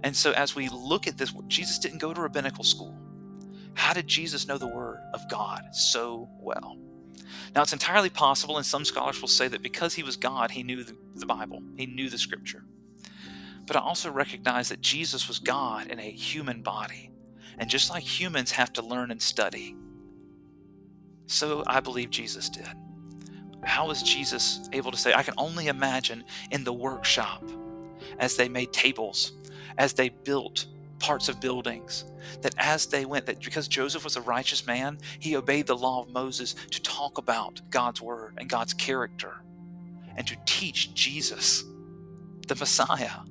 And 0.03 0.15
so 0.15 0.31
as 0.31 0.55
we 0.55 0.69
look 0.69 1.07
at 1.07 1.17
this, 1.17 1.33
Jesus 1.47 1.79
didn't 1.79 1.99
go 1.99 2.13
to 2.13 2.21
rabbinical 2.21 2.63
school. 2.63 2.95
How 3.73 3.93
did 3.93 4.07
Jesus 4.07 4.47
know 4.47 4.57
the 4.57 4.67
word 4.67 4.99
of 5.13 5.29
God 5.29 5.63
so 5.71 6.27
well? 6.39 6.77
Now, 7.55 7.61
it's 7.61 7.73
entirely 7.73 8.09
possible, 8.09 8.57
and 8.57 8.65
some 8.65 8.85
scholars 8.85 9.21
will 9.21 9.27
say 9.27 9.47
that 9.47 9.61
because 9.61 9.93
he 9.93 10.03
was 10.03 10.15
God, 10.17 10.51
he 10.51 10.63
knew 10.63 10.83
the, 10.83 10.95
the 11.15 11.25
Bible, 11.25 11.61
he 11.75 11.85
knew 11.85 12.09
the 12.09 12.17
scripture. 12.17 12.63
But 13.65 13.75
I 13.75 13.79
also 13.79 14.11
recognize 14.11 14.69
that 14.69 14.81
Jesus 14.81 15.27
was 15.27 15.39
God 15.39 15.87
in 15.87 15.99
a 15.99 16.11
human 16.11 16.61
body. 16.61 17.11
And 17.57 17.69
just 17.69 17.89
like 17.89 18.03
humans 18.03 18.51
have 18.51 18.73
to 18.73 18.81
learn 18.81 19.11
and 19.11 19.21
study, 19.21 19.75
so 21.31 21.63
I 21.65 21.79
believe 21.79 22.09
Jesus 22.09 22.49
did. 22.49 22.67
How 23.63 23.87
was 23.87 24.03
Jesus 24.03 24.69
able 24.73 24.91
to 24.91 24.97
say, 24.97 25.13
I 25.13 25.23
can 25.23 25.33
only 25.37 25.67
imagine 25.67 26.23
in 26.51 26.63
the 26.63 26.73
workshop 26.73 27.43
as 28.19 28.35
they 28.35 28.49
made 28.49 28.73
tables, 28.73 29.33
as 29.77 29.93
they 29.93 30.09
built 30.09 30.65
parts 30.99 31.29
of 31.29 31.39
buildings, 31.39 32.05
that 32.41 32.53
as 32.57 32.87
they 32.87 33.05
went, 33.05 33.25
that 33.27 33.43
because 33.43 33.67
Joseph 33.67 34.03
was 34.03 34.17
a 34.17 34.21
righteous 34.21 34.67
man, 34.67 34.97
he 35.19 35.35
obeyed 35.35 35.67
the 35.67 35.77
law 35.77 36.01
of 36.01 36.09
Moses 36.09 36.55
to 36.71 36.81
talk 36.81 37.17
about 37.17 37.61
God's 37.69 38.01
word 38.01 38.35
and 38.37 38.49
God's 38.49 38.73
character 38.73 39.35
and 40.15 40.27
to 40.27 40.35
teach 40.45 40.93
Jesus, 40.93 41.63
the 42.47 42.55
Messiah, 42.55 43.21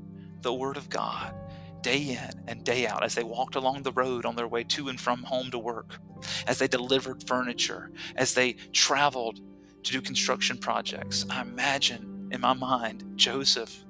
the 0.41 0.55
word 0.55 0.77
of 0.77 0.89
God 0.89 1.35
day 1.83 2.19
in 2.19 2.45
and 2.47 2.65
day 2.65 2.87
out 2.87 3.05
as 3.05 3.15
they 3.15 3.25
walked 3.25 3.57
along 3.57 3.83
the 3.83 3.93
road 3.93 4.25
on 4.25 4.37
their 4.37 4.49
way 4.49 4.65
to 4.65 4.89
and 4.89 5.01
from 5.01 5.23
home 5.23 5.51
to 5.51 5.59
work, 5.59 5.99
as 6.47 6.59
they 6.59 6.69
delivered 6.69 7.27
furniture, 7.27 7.91
as 8.17 8.35
they 8.35 8.53
traveled 8.73 9.41
to 9.83 9.93
do 9.93 10.01
construction 10.01 10.59
projects. 10.59 11.25
I 11.31 11.43
imagine 11.43 12.29
in 12.33 12.41
my 12.41 12.53
mind 12.53 13.05
Joseph 13.17 13.85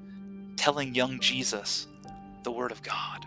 telling 0.57 0.95
young 0.95 1.21
Jesus 1.21 1.87
the 2.43 2.53
Word 2.53 2.73
of 2.73 2.83
God 2.83 3.27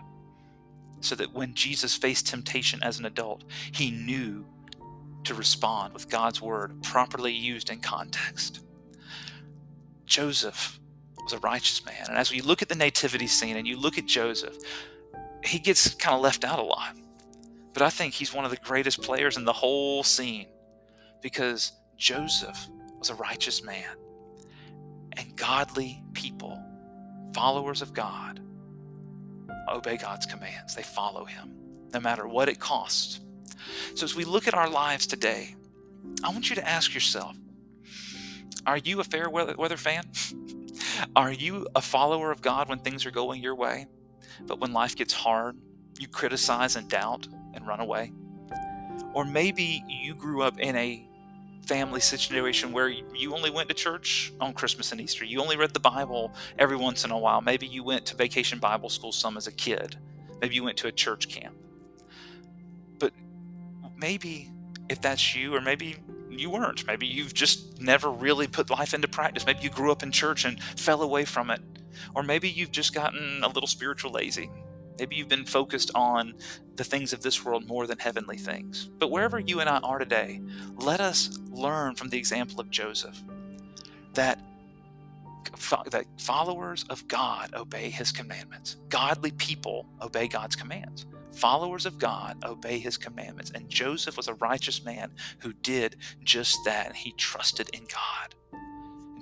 so 1.00 1.14
that 1.14 1.34
when 1.34 1.54
Jesus 1.54 1.94
faced 1.94 2.26
temptation 2.26 2.82
as 2.82 2.98
an 2.98 3.04
adult, 3.04 3.44
he 3.72 3.90
knew 3.90 4.46
to 5.24 5.34
respond 5.34 5.92
with 5.92 6.08
God's 6.08 6.40
Word 6.40 6.82
properly 6.82 7.32
used 7.32 7.70
in 7.70 7.80
context. 7.80 8.60
Joseph 10.06 10.78
was 11.24 11.32
a 11.32 11.38
righteous 11.38 11.84
man. 11.84 12.04
And 12.08 12.16
as 12.16 12.30
we 12.30 12.40
look 12.40 12.62
at 12.62 12.68
the 12.68 12.74
nativity 12.74 13.26
scene 13.26 13.56
and 13.56 13.66
you 13.66 13.76
look 13.76 13.98
at 13.98 14.06
Joseph, 14.06 14.56
he 15.42 15.58
gets 15.58 15.94
kind 15.94 16.14
of 16.14 16.22
left 16.22 16.44
out 16.44 16.58
a 16.58 16.62
lot. 16.62 16.96
But 17.72 17.82
I 17.82 17.90
think 17.90 18.14
he's 18.14 18.32
one 18.32 18.44
of 18.44 18.50
the 18.50 18.56
greatest 18.58 19.02
players 19.02 19.36
in 19.36 19.44
the 19.44 19.52
whole 19.52 20.02
scene 20.04 20.46
because 21.20 21.72
Joseph 21.96 22.68
was 22.98 23.10
a 23.10 23.14
righteous 23.14 23.64
man. 23.64 23.96
And 25.16 25.36
godly 25.36 26.02
people, 26.12 26.62
followers 27.34 27.82
of 27.82 27.92
God, 27.92 28.40
obey 29.68 29.96
God's 29.96 30.26
commands. 30.26 30.74
They 30.74 30.82
follow 30.82 31.24
him, 31.24 31.54
no 31.92 32.00
matter 32.00 32.28
what 32.28 32.48
it 32.48 32.60
costs. 32.60 33.20
So 33.94 34.04
as 34.04 34.14
we 34.14 34.24
look 34.24 34.46
at 34.46 34.54
our 34.54 34.68
lives 34.68 35.06
today, 35.06 35.54
I 36.22 36.28
want 36.28 36.50
you 36.50 36.56
to 36.56 36.68
ask 36.68 36.94
yourself 36.94 37.36
Are 38.66 38.76
you 38.76 39.00
a 39.00 39.04
fair 39.04 39.28
weather 39.30 39.76
fan? 39.76 40.04
Are 41.16 41.32
you 41.32 41.66
a 41.74 41.80
follower 41.80 42.30
of 42.30 42.42
God 42.42 42.68
when 42.68 42.78
things 42.78 43.06
are 43.06 43.10
going 43.10 43.42
your 43.42 43.54
way, 43.54 43.86
but 44.46 44.60
when 44.60 44.72
life 44.72 44.96
gets 44.96 45.12
hard, 45.12 45.56
you 45.98 46.08
criticize 46.08 46.76
and 46.76 46.88
doubt 46.88 47.28
and 47.54 47.66
run 47.66 47.80
away? 47.80 48.12
Or 49.12 49.24
maybe 49.24 49.84
you 49.88 50.14
grew 50.14 50.42
up 50.42 50.58
in 50.58 50.76
a 50.76 51.08
family 51.66 52.00
situation 52.00 52.72
where 52.72 52.88
you 52.88 53.34
only 53.34 53.50
went 53.50 53.68
to 53.68 53.74
church 53.74 54.32
on 54.40 54.52
Christmas 54.52 54.92
and 54.92 55.00
Easter. 55.00 55.24
You 55.24 55.40
only 55.40 55.56
read 55.56 55.72
the 55.72 55.80
Bible 55.80 56.34
every 56.58 56.76
once 56.76 57.04
in 57.04 57.10
a 57.10 57.18
while. 57.18 57.40
Maybe 57.40 57.66
you 57.66 57.82
went 57.82 58.04
to 58.06 58.16
vacation 58.16 58.58
Bible 58.58 58.90
school 58.90 59.12
some 59.12 59.36
as 59.36 59.46
a 59.46 59.52
kid. 59.52 59.96
Maybe 60.40 60.56
you 60.56 60.64
went 60.64 60.76
to 60.78 60.88
a 60.88 60.92
church 60.92 61.28
camp. 61.28 61.54
But 62.98 63.12
maybe 63.96 64.50
if 64.90 65.00
that's 65.00 65.34
you, 65.34 65.54
or 65.54 65.60
maybe 65.60 65.96
you 66.38 66.50
weren't, 66.50 66.86
maybe 66.86 67.06
you've 67.06 67.34
just 67.34 67.80
never 67.80 68.10
really 68.10 68.46
put 68.46 68.70
life 68.70 68.94
into 68.94 69.08
practice. 69.08 69.46
Maybe 69.46 69.60
you 69.62 69.70
grew 69.70 69.90
up 69.90 70.02
in 70.02 70.12
church 70.12 70.44
and 70.44 70.62
fell 70.62 71.02
away 71.02 71.24
from 71.24 71.50
it. 71.50 71.60
Or 72.14 72.22
maybe 72.22 72.48
you've 72.48 72.72
just 72.72 72.94
gotten 72.94 73.42
a 73.42 73.48
little 73.48 73.66
spiritual 73.66 74.12
lazy. 74.12 74.50
Maybe 74.98 75.16
you've 75.16 75.28
been 75.28 75.44
focused 75.44 75.90
on 75.94 76.34
the 76.76 76.84
things 76.84 77.12
of 77.12 77.22
this 77.22 77.44
world 77.44 77.66
more 77.66 77.86
than 77.86 77.98
heavenly 77.98 78.36
things. 78.36 78.90
But 78.98 79.10
wherever 79.10 79.38
you 79.38 79.60
and 79.60 79.68
I 79.68 79.78
are 79.78 79.98
today, 79.98 80.40
let 80.76 81.00
us 81.00 81.38
learn 81.50 81.94
from 81.94 82.08
the 82.08 82.18
example 82.18 82.60
of 82.60 82.70
Joseph 82.70 83.20
that 84.14 84.38
that 85.90 86.06
followers 86.18 86.84
of 86.90 87.06
God 87.06 87.54
obey 87.54 87.90
his 87.90 88.10
commandments. 88.10 88.76
Godly 88.88 89.30
people 89.32 89.86
obey 90.00 90.26
God's 90.26 90.56
commands. 90.56 91.06
Followers 91.36 91.86
of 91.86 91.98
God 91.98 92.42
obey 92.44 92.78
his 92.78 92.96
commandments. 92.96 93.50
And 93.54 93.68
Joseph 93.68 94.16
was 94.16 94.28
a 94.28 94.34
righteous 94.34 94.84
man 94.84 95.12
who 95.40 95.52
did 95.52 95.96
just 96.22 96.64
that. 96.64 96.88
And 96.88 96.96
he 96.96 97.12
trusted 97.12 97.68
in 97.72 97.84
God. 97.84 98.34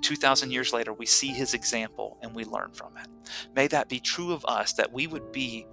2,000 0.01 0.51
years 0.51 0.73
later, 0.73 0.93
we 0.93 1.05
see 1.05 1.29
his 1.29 1.53
example 1.53 2.17
and 2.21 2.35
we 2.35 2.43
learn 2.43 2.71
from 2.73 2.97
it. 2.97 3.07
May 3.55 3.67
that 3.67 3.89
be 3.89 3.99
true 3.99 4.33
of 4.33 4.45
us, 4.45 4.73
that 4.73 4.91
we 4.91 5.07
would 5.07 5.31
be 5.31 5.65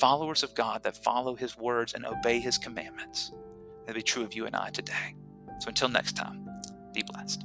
followers 0.00 0.42
of 0.42 0.54
God 0.54 0.82
that 0.82 1.02
follow 1.02 1.36
his 1.36 1.56
words 1.56 1.94
and 1.94 2.04
obey 2.04 2.40
his 2.40 2.58
commandments. 2.58 3.30
May 3.86 3.92
be 3.92 4.02
true 4.02 4.24
of 4.24 4.34
you 4.34 4.46
and 4.46 4.56
I 4.56 4.70
today. 4.70 5.14
So 5.60 5.68
until 5.68 5.88
next 5.88 6.16
time, 6.16 6.48
be 6.92 7.04
blessed. 7.04 7.44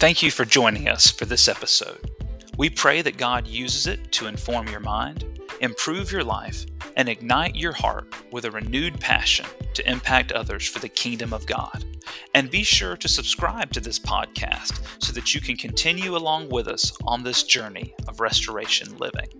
Thank 0.00 0.22
you 0.22 0.30
for 0.30 0.46
joining 0.46 0.88
us 0.88 1.10
for 1.10 1.26
this 1.26 1.46
episode. 1.46 2.10
We 2.56 2.70
pray 2.70 3.02
that 3.02 3.18
God 3.18 3.46
uses 3.46 3.86
it 3.86 4.10
to 4.12 4.28
inform 4.28 4.66
your 4.68 4.80
mind 4.80 5.26
improve 5.60 6.10
your 6.10 6.24
life, 6.24 6.64
and 6.96 7.08
ignite 7.08 7.54
your 7.54 7.72
heart 7.72 8.14
with 8.32 8.44
a 8.44 8.50
renewed 8.50 8.98
passion 8.98 9.46
to 9.74 9.88
impact 9.88 10.32
others 10.32 10.66
for 10.66 10.78
the 10.78 10.88
kingdom 10.88 11.32
of 11.32 11.46
God. 11.46 11.84
And 12.34 12.50
be 12.50 12.62
sure 12.62 12.96
to 12.96 13.08
subscribe 13.08 13.70
to 13.72 13.80
this 13.80 13.98
podcast 13.98 14.80
so 15.02 15.12
that 15.12 15.34
you 15.34 15.40
can 15.40 15.56
continue 15.56 16.16
along 16.16 16.48
with 16.48 16.66
us 16.66 16.92
on 17.04 17.22
this 17.22 17.42
journey 17.42 17.94
of 18.08 18.20
restoration 18.20 18.96
living. 18.96 19.39